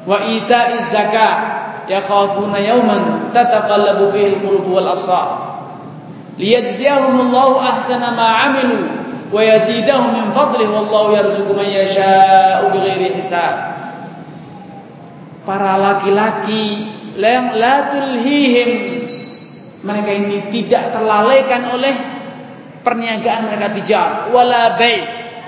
wa 0.05 0.15
ita'iz 0.29 0.93
zakah 0.93 1.35
yakhafuna 1.89 2.61
yawman 2.61 3.33
tataqallabu 3.33 4.13
fihi 4.13 4.37
al-qulub 4.37 4.69
wal 4.69 4.89
absar 4.95 5.29
liyajziyahumullahu 6.37 7.57
ahsana 7.59 8.15
ma 8.15 8.29
'amilu 8.45 8.79
wa 9.33 9.41
yazidahum 9.41 10.13
min 10.13 10.27
fadlihi 10.37 10.71
wallahu 10.71 11.17
yarzuqu 11.17 11.53
man 11.57 11.67
yasha'u 11.67 12.73
bighairi 12.73 13.19
hisab 13.19 13.78
para 15.49 15.81
laki-laki 15.81 16.85
yang 17.17 17.57
la 17.57 17.89
tulhihim. 17.89 18.71
Mereka 19.81 20.11
ini 20.13 20.39
tidak 20.53 20.93
terlalaikan 20.93 21.73
oleh 21.73 21.95
perniagaan 22.85 23.49
mereka 23.49 23.73
tijar 23.81 24.09
wala 24.29 24.77
bai 24.77 25.01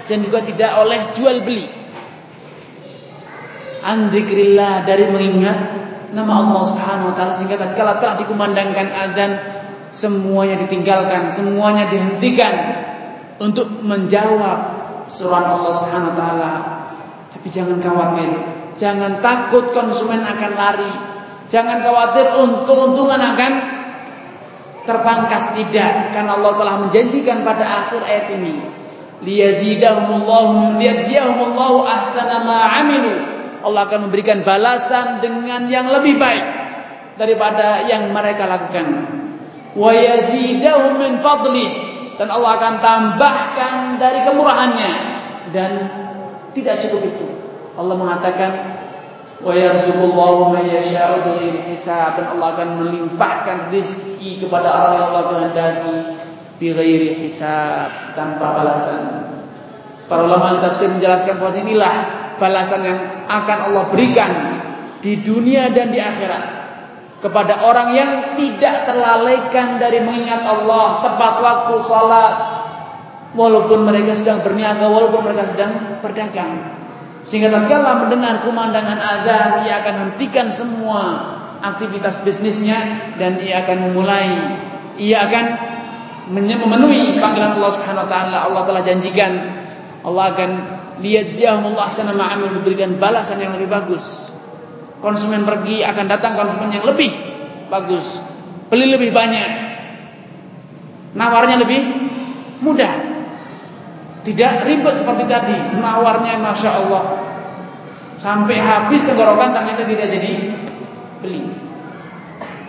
dan 0.08 0.24
juga 0.24 0.40
tidak 0.40 0.72
oleh 0.80 1.12
jual 1.12 1.36
beli. 1.44 1.68
Andikrillah 3.80 4.88
dari 4.88 5.04
mengingat 5.12 5.58
nama 6.16 6.32
Allah 6.40 6.60
Subhanahu 6.72 7.08
wa 7.12 7.14
taala 7.14 7.32
sehingga 7.36 7.60
tatkala 7.60 8.00
telah 8.00 8.16
dikumandangkan 8.22 8.88
azan 8.88 9.32
semuanya 9.92 10.56
ditinggalkan 10.64 11.32
semuanya 11.32 11.90
dihentikan 11.90 12.54
untuk 13.40 13.66
menjawab 13.82 14.58
surat 15.10 15.44
Allah 15.44 15.72
Subhanahu 15.80 16.12
wa 16.12 16.16
taala. 16.16 16.52
Tapi 17.34 17.46
jangan 17.50 17.80
khawatir 17.82 18.59
jangan 18.80 19.20
takut 19.20 19.76
konsumen 19.76 20.24
akan 20.24 20.52
lari. 20.56 21.12
Jangan 21.52 21.84
khawatir 21.84 22.32
untuk 22.40 22.90
untungan 22.90 23.20
akan 23.20 23.52
terpangkas. 24.88 25.52
Tidak 25.60 25.92
karena 26.16 26.40
Allah 26.40 26.56
telah 26.56 26.80
menjanjikan 26.80 27.44
pada 27.44 27.84
akhir 27.84 28.00
ayat 28.00 28.32
ini. 28.40 28.54
Liyazidahumullahu 29.20 31.84
ahsana 31.84 32.48
ma 32.48 32.64
amilu. 32.80 33.12
Allah 33.60 33.84
akan 33.84 34.08
memberikan 34.08 34.40
balasan 34.40 35.20
dengan 35.20 35.68
yang 35.68 35.92
lebih 35.92 36.16
baik 36.16 36.44
daripada 37.20 37.84
yang 37.84 38.08
mereka 38.08 38.48
lakukan. 38.48 38.88
Wa 39.76 39.92
yazidahum 39.92 40.96
min 40.96 41.20
fadli. 41.20 41.92
Dan 42.16 42.32
Allah 42.32 42.56
akan 42.56 42.80
tambahkan 42.80 44.00
dari 44.00 44.24
kemurahannya. 44.24 44.92
Dan 45.50 45.72
tidak 46.56 46.80
cukup 46.86 47.02
itu 47.04 47.39
Allah 47.80 47.96
mengatakan 47.96 48.52
wa 49.40 49.52
yarzuqullahu 49.56 50.52
man 50.52 50.64
yasha'u 50.68 51.24
Allah 52.36 52.48
akan 52.54 52.68
melimpahkan 52.84 53.72
rezeki 53.72 54.44
kepada 54.44 54.68
orang 54.68 54.92
yang 54.92 55.06
Allah 55.10 55.24
kehendaki 55.32 55.96
bighairi 56.60 57.24
hisab 57.24 58.12
tanpa 58.12 58.52
balasan. 58.52 59.02
Para 60.04 60.28
ulama 60.28 60.60
tafsir 60.60 60.92
menjelaskan 60.92 61.40
bahwa 61.40 61.56
inilah 61.56 61.94
balasan 62.36 62.80
yang 62.84 62.98
akan 63.24 63.58
Allah 63.72 63.84
berikan 63.88 64.32
di 65.00 65.24
dunia 65.24 65.72
dan 65.72 65.88
di 65.88 65.96
akhirat 65.96 66.44
kepada 67.24 67.64
orang 67.64 67.88
yang 67.96 68.10
tidak 68.36 68.84
terlalaikan 68.84 69.80
dari 69.80 70.04
mengingat 70.04 70.44
Allah 70.44 71.00
tepat 71.04 71.34
waktu 71.40 71.74
salat. 71.88 72.34
Walaupun 73.30 73.86
mereka 73.86 74.18
sedang 74.18 74.42
berniaga 74.42 74.90
walaupun 74.90 75.30
mereka 75.30 75.54
sedang 75.54 76.02
berdagang 76.02 76.79
sehingga 77.28 77.52
tatkala 77.52 78.06
mendengar 78.06 78.40
kumandangan 78.40 78.96
azan 78.96 79.68
ia 79.68 79.84
akan 79.84 79.94
hentikan 80.08 80.48
semua 80.48 81.04
aktivitas 81.60 82.24
bisnisnya 82.24 83.12
dan 83.20 83.40
ia 83.44 83.60
akan 83.64 83.90
memulai. 83.90 84.30
Ia 85.00 85.28
akan 85.28 85.44
memenuhi 86.32 87.20
panggilan 87.20 87.60
Allah 87.60 87.72
Subhanahu 87.76 88.04
wa 88.06 88.10
taala. 88.10 88.36
Allah 88.48 88.62
telah 88.64 88.82
janjikan 88.84 89.32
Allah 90.00 90.24
akan 90.32 90.50
lihat 91.04 91.36
ziyahumullah 91.36 91.92
sana 91.92 92.16
ma'amil 92.16 92.60
memberikan 92.60 92.96
balasan 92.96 93.40
yang 93.40 93.52
lebih 93.56 93.68
bagus. 93.68 94.04
Konsumen 95.00 95.44
pergi 95.48 95.80
akan 95.84 96.04
datang 96.08 96.36
konsumen 96.36 96.72
yang 96.72 96.84
lebih 96.84 97.12
bagus. 97.68 98.04
Beli 98.68 98.88
lebih 98.88 99.12
banyak. 99.12 99.68
Nawarnya 101.16 101.56
lebih 101.60 101.80
mudah 102.64 103.19
tidak 104.20 104.68
ribet 104.68 104.94
seperti 105.00 105.24
tadi 105.26 105.56
nawarnya 105.80 106.36
masya 106.40 106.70
Allah. 106.84 107.04
Sampai 108.20 108.60
habis 108.60 109.00
tenggorokan 109.08 109.56
ternyata 109.56 109.82
tidak 109.88 110.06
jadi 110.12 110.32
beli. 111.24 111.48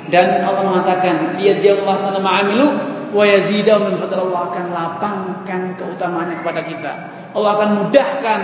Dan 0.07 0.43
Allah 0.47 0.63
mengatakan 0.63 1.35
lihat 1.39 1.59
Allah 1.83 1.95
sana 1.99 2.19
ma'amilu 2.23 2.67
wa 3.11 3.23
yazidahu 3.27 3.91
min 3.91 3.95
Allah 3.99 4.41
akan 4.47 4.65
lapangkan 4.71 5.61
keutamaannya 5.75 6.39
kepada 6.39 6.61
kita. 6.63 6.91
Allah 7.35 7.49
akan 7.59 7.69
mudahkan 7.83 8.41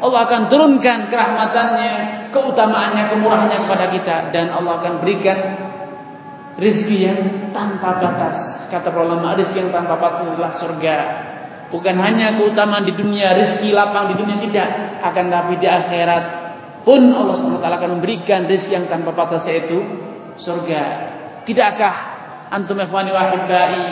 Allah 0.00 0.20
akan 0.24 0.48
turunkan 0.48 1.12
kerahmatannya, 1.12 1.92
keutamaannya, 2.32 3.12
kemurahannya 3.12 3.58
kepada 3.68 3.86
kita. 3.92 4.16
Dan 4.32 4.48
Allah 4.48 4.80
akan 4.80 5.04
berikan 5.04 5.38
rizki 6.56 7.04
yang 7.04 7.52
tanpa 7.52 8.00
batas. 8.00 8.64
Kata 8.72 8.88
para 8.88 9.04
ulama, 9.04 9.36
rizki 9.36 9.60
yang 9.60 9.68
tanpa 9.68 10.00
batas 10.00 10.24
adalah 10.24 10.52
surga. 10.56 10.96
Bukan 11.70 11.94
hanya 12.02 12.34
keutamaan 12.34 12.82
di 12.82 12.98
dunia, 12.98 13.30
rizki 13.38 13.70
lapang 13.70 14.10
di 14.10 14.18
dunia 14.18 14.42
tidak, 14.42 14.68
akan 15.06 15.24
tapi 15.30 15.54
di 15.62 15.70
akhirat 15.70 16.24
pun 16.82 17.14
Allah 17.14 17.34
SWT 17.38 17.62
akan 17.62 17.90
memberikan 18.00 18.50
rizki 18.50 18.74
yang 18.74 18.90
tanpa 18.90 19.14
batas 19.14 19.46
yaitu 19.46 19.78
surga. 20.34 20.82
Tidakkah 21.46 21.94
antum 22.50 22.74
ikhwani 22.74 23.14
wahibai 23.14 23.84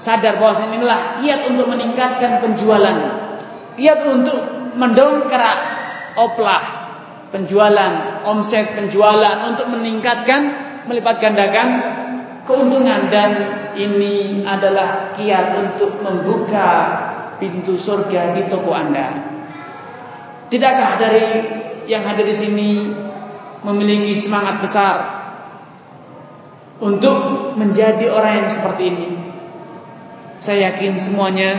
sadar 0.00 0.40
bahwa 0.40 0.64
inilah 0.72 1.20
kiat 1.20 1.40
untuk 1.52 1.68
meningkatkan 1.68 2.40
penjualan, 2.40 2.96
kiat 3.76 4.00
untuk 4.08 4.40
mendongkrak 4.80 5.58
oplah 6.16 6.64
penjualan, 7.30 8.24
omset 8.24 8.74
penjualan 8.74 9.52
untuk 9.52 9.68
meningkatkan 9.70 10.40
melipat 10.88 11.20
gandakan 11.20 11.68
keuntungan. 12.48 13.12
Dan 13.12 13.30
ini 13.76 14.42
adalah 14.42 15.14
kiat 15.14 15.46
untuk 15.58 16.00
membuka 16.02 16.68
pintu 17.40 17.80
surga 17.80 18.36
di 18.36 18.46
toko 18.46 18.70
Anda. 18.70 19.08
Tidakkah 20.52 20.92
dari 21.00 21.26
yang 21.88 22.04
hadir 22.04 22.28
di 22.28 22.36
sini 22.36 22.70
memiliki 23.64 24.20
semangat 24.20 24.60
besar 24.60 24.96
untuk 26.84 27.50
menjadi 27.56 28.12
orang 28.12 28.44
yang 28.44 28.50
seperti 28.52 28.82
ini? 28.84 29.08
Saya 30.40 30.72
yakin 30.72 31.00
semuanya 31.00 31.50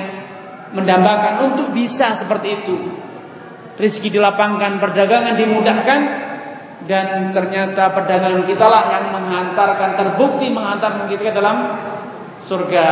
mendambakan 0.72 1.52
untuk 1.52 1.74
bisa 1.74 2.16
seperti 2.16 2.64
itu 2.64 3.02
rezeki 3.82 4.22
dilapangkan, 4.22 4.78
perdagangan 4.78 5.34
dimudahkan 5.42 6.02
dan 6.86 7.34
ternyata 7.34 7.94
perdagangan 7.94 8.46
kita 8.46 8.66
lah 8.66 8.84
yang 8.94 9.06
menghantarkan 9.14 9.90
terbukti 9.98 10.50
menghantarkan 10.54 11.10
kita 11.10 11.30
ke 11.30 11.34
dalam 11.34 11.58
surga. 12.46 12.88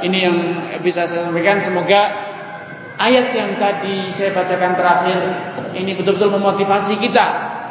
Ini 0.00 0.18
yang 0.20 0.36
bisa 0.80 1.04
saya 1.04 1.28
sampaikan 1.28 1.60
semoga 1.60 2.29
ayat 3.00 3.32
yang 3.32 3.50
tadi 3.56 4.12
saya 4.12 4.36
bacakan 4.36 4.76
terakhir 4.76 5.18
ini 5.72 5.96
betul-betul 5.96 6.36
memotivasi 6.36 7.00
kita 7.00 7.26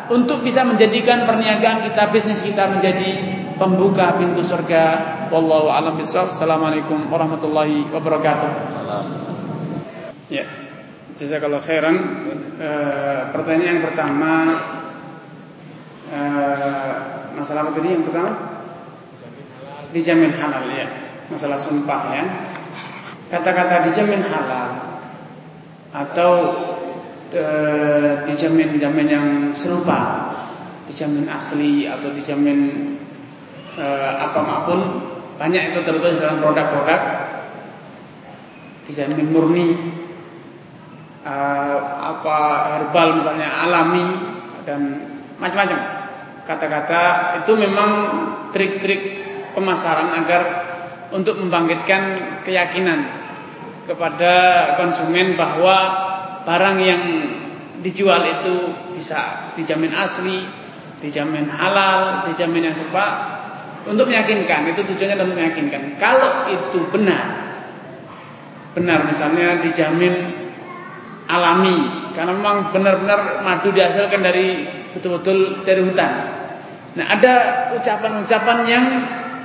untuk 0.09 0.41
bisa 0.41 0.65
menjadikan 0.65 1.30
perniagaan 1.30 1.86
kita, 1.86 2.09
bisnis 2.09 2.41
kita 2.41 2.65
menjadi 2.65 3.11
pembuka 3.61 4.17
pintu 4.17 4.41
surga. 4.41 5.17
Wallahu 5.30 5.69
a'lam 5.69 6.01
bishawab. 6.01 6.34
Assalamualaikum 6.34 7.13
warahmatullahi 7.13 7.86
wabarakatuh. 7.93 8.51
Ya. 10.34 10.49
Jazakallah 11.13 11.61
khairan. 11.61 11.97
E, 12.57 12.69
pertanyaan 13.30 13.77
yang 13.77 13.84
pertama 13.86 14.32
e, 16.09 16.19
masalah 17.38 17.69
apa 17.69 17.77
tadi 17.77 17.88
yang 17.93 18.05
pertama? 18.09 18.32
Dijamin 19.93 20.34
halal 20.41 20.65
ya. 20.73 20.88
Masalah 21.30 21.61
sumpah 21.61 22.01
ya. 22.17 22.25
Kata-kata 23.30 23.93
dijamin 23.93 24.25
halal 24.25 24.88
atau 25.89 26.31
e, 27.33 27.45
dijamin-jamin 28.29 29.07
yang 29.09 29.27
serupa, 29.57 30.29
dijamin 30.89 31.25
asli 31.29 31.89
atau 31.89 32.13
dijamin 32.13 32.59
e, 33.73 33.85
apa 34.17 34.39
maupun 34.41 34.79
banyak 35.39 35.71
itu 35.71 35.79
tertulis 35.87 36.19
dalam 36.19 36.43
produk-produk 36.43 37.01
dijamin 38.89 39.29
murni 39.29 39.67
uh, 41.21 41.77
apa 42.09 42.37
herbal 42.73 43.21
misalnya 43.21 43.47
alami 43.61 44.07
dan 44.65 44.81
macam-macam. 45.37 45.79
Kata-kata 46.49 47.01
itu 47.45 47.53
memang 47.53 47.91
trik-trik 48.49 49.21
pemasaran 49.53 50.17
agar 50.17 50.41
untuk 51.13 51.37
membangkitkan 51.37 52.01
keyakinan 52.41 53.18
kepada 53.89 54.33
konsumen 54.77 55.33
bahwa 55.33 55.77
barang 56.45 56.77
yang 56.77 57.03
dijual 57.81 58.21
itu 58.21 58.55
bisa 58.93 59.49
dijamin 59.57 59.89
asli, 59.89 60.45
dijamin 61.01 61.49
halal, 61.49 62.29
dijamin 62.29 62.69
yang 62.69 62.75
serupa 62.77 63.05
untuk 63.89 64.05
meyakinkan 64.05 64.69
itu 64.69 64.85
tujuannya 64.85 65.15
adalah 65.17 65.33
meyakinkan 65.33 65.81
kalau 65.97 66.51
itu 66.51 66.83
benar 66.93 67.25
benar 68.77 69.07
misalnya 69.07 69.63
dijamin 69.65 70.13
alami 71.25 72.11
karena 72.13 72.35
memang 72.35 72.69
benar-benar 72.75 73.41
madu 73.41 73.71
dihasilkan 73.71 74.19
dari 74.19 74.65
betul-betul 74.91 75.63
dari 75.63 75.81
hutan. 75.85 76.11
Nah, 76.97 77.05
ada 77.05 77.33
ucapan-ucapan 77.77 78.57
yang 78.65 78.85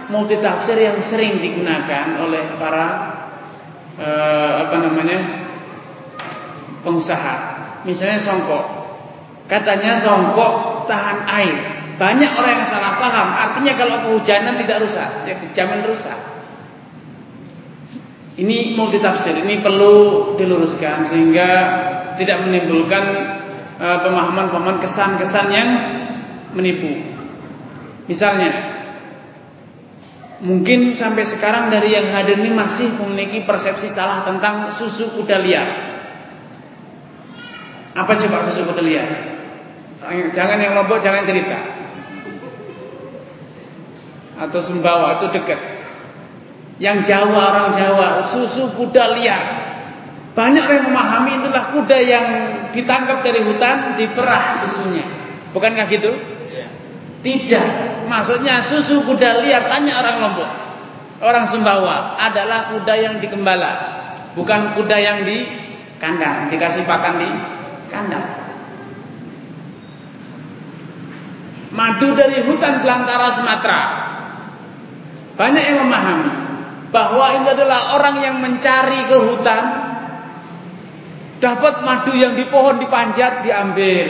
multi 0.08 0.40
tafsir 0.40 0.80
yang 0.80 0.96
sering 1.04 1.38
digunakan 1.38 2.24
oleh 2.24 2.56
para 2.56 3.13
eh, 3.98 4.52
apa 4.66 4.76
namanya? 4.78 5.20
pengusaha. 6.84 7.36
Misalnya 7.88 8.20
songkok. 8.20 8.64
Katanya 9.48 9.96
songkok 9.98 10.84
tahan 10.84 11.18
air. 11.24 11.56
Banyak 11.96 12.30
orang 12.36 12.60
yang 12.60 12.68
salah 12.68 13.00
paham. 13.00 13.28
Artinya 13.32 13.72
kalau 13.78 13.96
kehujanan 14.04 14.60
tidak 14.60 14.84
rusak, 14.84 15.10
ya 15.24 15.34
dijamin 15.40 15.80
rusak. 15.88 16.18
Ini 18.34 18.74
multi 18.74 18.98
tafsir, 18.98 19.30
ini 19.46 19.62
perlu 19.62 20.34
diluruskan 20.34 21.06
sehingga 21.06 21.48
tidak 22.18 22.42
menimbulkan 22.42 23.04
uh, 23.78 23.98
pemahaman-pemahaman 24.02 24.82
kesan-kesan 24.82 25.46
yang 25.54 25.68
menipu. 26.50 27.14
Misalnya, 28.10 28.73
mungkin 30.44 30.92
sampai 30.92 31.24
sekarang 31.24 31.72
dari 31.72 31.96
yang 31.96 32.12
hadir 32.12 32.36
ini 32.36 32.52
masih 32.52 32.92
memiliki 33.00 33.48
persepsi 33.48 33.88
salah 33.88 34.28
tentang 34.28 34.76
susu 34.76 35.16
kuda 35.16 35.40
liar. 35.40 35.68
Apa 37.96 38.12
coba 38.20 38.52
susu 38.52 38.68
kuda 38.68 38.84
liar? 38.84 39.08
Jangan 40.36 40.60
yang 40.60 40.76
lombok, 40.76 41.00
jangan 41.00 41.24
cerita. 41.24 41.58
Atau 44.36 44.60
sembawa 44.60 45.16
itu 45.16 45.32
dekat. 45.32 45.60
Yang 46.76 47.08
Jawa 47.08 47.42
orang 47.54 47.68
Jawa 47.80 48.08
susu 48.28 48.68
kuda 48.76 49.16
liar. 49.16 49.44
Banyak 50.34 50.66
yang 50.66 50.82
memahami 50.90 51.40
itulah 51.40 51.70
kuda 51.70 51.98
yang 52.02 52.26
ditangkap 52.74 53.22
dari 53.22 53.40
hutan 53.46 53.96
diperah 53.96 54.66
susunya. 54.66 55.06
Bukankah 55.54 55.86
gitu? 55.88 56.33
Tidak. 57.24 57.68
Maksudnya 58.04 58.68
susu 58.68 59.00
kuda 59.08 59.40
liar 59.40 59.64
tanya 59.72 60.04
orang 60.04 60.16
Lombok. 60.20 60.50
Orang 61.24 61.48
Sumbawa 61.48 62.20
adalah 62.20 62.76
kuda 62.76 62.94
yang 63.00 63.14
dikembala, 63.16 63.72
bukan 64.36 64.76
kuda 64.76 64.96
yang 65.00 65.24
di 65.24 65.48
kandang, 65.96 66.52
dikasih 66.52 66.84
pakan 66.84 67.14
di 67.16 67.28
kandang. 67.88 68.26
Madu 71.72 72.12
dari 72.12 72.44
hutan 72.44 72.84
belantara 72.84 73.40
Sumatera. 73.40 73.82
Banyak 75.34 75.64
yang 75.64 75.78
memahami 75.80 76.32
bahwa 76.92 77.26
ini 77.40 77.46
adalah 77.50 77.98
orang 77.98 78.16
yang 78.22 78.36
mencari 78.38 79.10
ke 79.10 79.16
hutan 79.18 79.62
dapat 81.42 81.82
madu 81.82 82.14
yang 82.14 82.38
di 82.38 82.46
pohon 82.46 82.78
dipanjat 82.78 83.42
diambil 83.42 84.06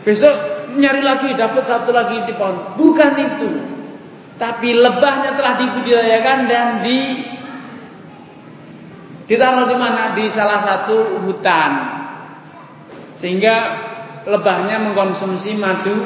besok 0.00 0.53
nyari 0.76 1.02
lagi 1.02 1.28
dapat 1.34 1.64
satu 1.66 1.90
lagi 1.94 2.26
di 2.26 2.32
pohon. 2.34 2.76
Bukan 2.78 3.12
itu. 3.18 3.50
Tapi 4.34 4.74
lebahnya 4.74 5.38
telah 5.38 5.54
dibudidayakan 5.62 6.38
dan 6.50 6.66
di 6.82 7.00
ditaruh 9.30 9.70
di 9.70 9.76
mana? 9.78 10.12
Di 10.12 10.24
salah 10.34 10.60
satu 10.62 11.22
hutan. 11.22 11.70
Sehingga 13.22 13.56
lebahnya 14.26 14.82
mengkonsumsi 14.82 15.54
madu 15.54 15.96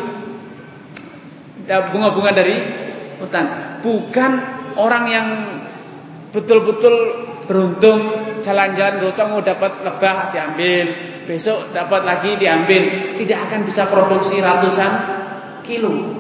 bunga-bunga 1.67 2.33
dari 2.37 2.57
hutan. 3.21 3.81
Bukan 3.81 4.31
orang 4.77 5.05
yang 5.09 5.29
betul-betul 6.31 6.95
beruntung 7.49 8.01
jalan-jalan 8.45 9.09
hutan 9.09 9.27
mau 9.33 9.41
dapat 9.41 9.73
lebah 9.81 10.17
diambil, 10.33 10.87
besok 11.29 11.77
dapat 11.77 12.09
lagi 12.09 12.41
diambil, 12.41 13.15
tidak 13.21 13.53
akan 13.53 13.61
bisa 13.69 13.85
produksi 13.93 14.41
ratusan 14.41 14.93
kilo. 15.69 16.17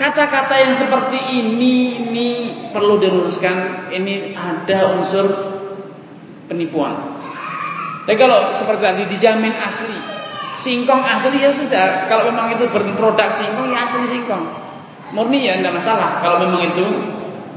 Kata-kata 0.00 0.54
yang 0.56 0.74
seperti 0.80 1.18
ini 1.36 1.74
ini 2.08 2.28
perlu 2.72 2.96
diluruskan, 2.96 3.90
ini 3.92 4.32
ada 4.32 4.96
unsur 4.96 5.26
penipuan. 6.48 7.20
Tapi 8.08 8.16
kalau 8.16 8.56
seperti 8.56 8.80
tadi 8.80 9.02
dijamin 9.12 9.52
asli, 9.52 9.98
singkong 10.64 11.04
asli 11.04 11.44
ya 11.44 11.52
sudah. 11.52 12.08
Kalau 12.08 12.32
memang 12.32 12.56
itu 12.56 12.64
berproduk 12.72 13.30
singkong 13.36 13.68
ya 13.74 13.90
asli 13.90 14.08
singkong, 14.08 14.44
murni 15.12 15.44
ya 15.44 15.60
tidak 15.60 15.84
masalah. 15.84 16.24
Kalau 16.24 16.40
memang 16.48 16.72
itu 16.72 16.86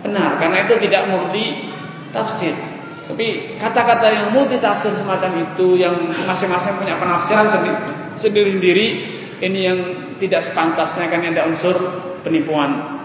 benar, 0.03 0.35
karena 0.35 0.67
itu 0.67 0.75
tidak 0.83 1.07
murni 1.07 1.71
tafsir. 2.11 2.70
Tapi 3.09 3.57
kata-kata 3.57 4.07
yang 4.13 4.27
multi 4.31 4.61
tafsir 4.61 4.93
semacam 4.93 5.51
itu 5.51 5.79
yang 5.79 5.95
masing-masing 6.29 6.77
punya 6.77 6.95
penafsiran 7.01 7.49
sendiri-sendiri 8.21 8.87
ini 9.41 9.59
yang 9.65 9.79
tidak 10.21 10.45
sepantasnya 10.45 11.09
kan 11.09 11.25
ada 11.25 11.49
unsur 11.49 11.75
penipuan. 12.21 13.00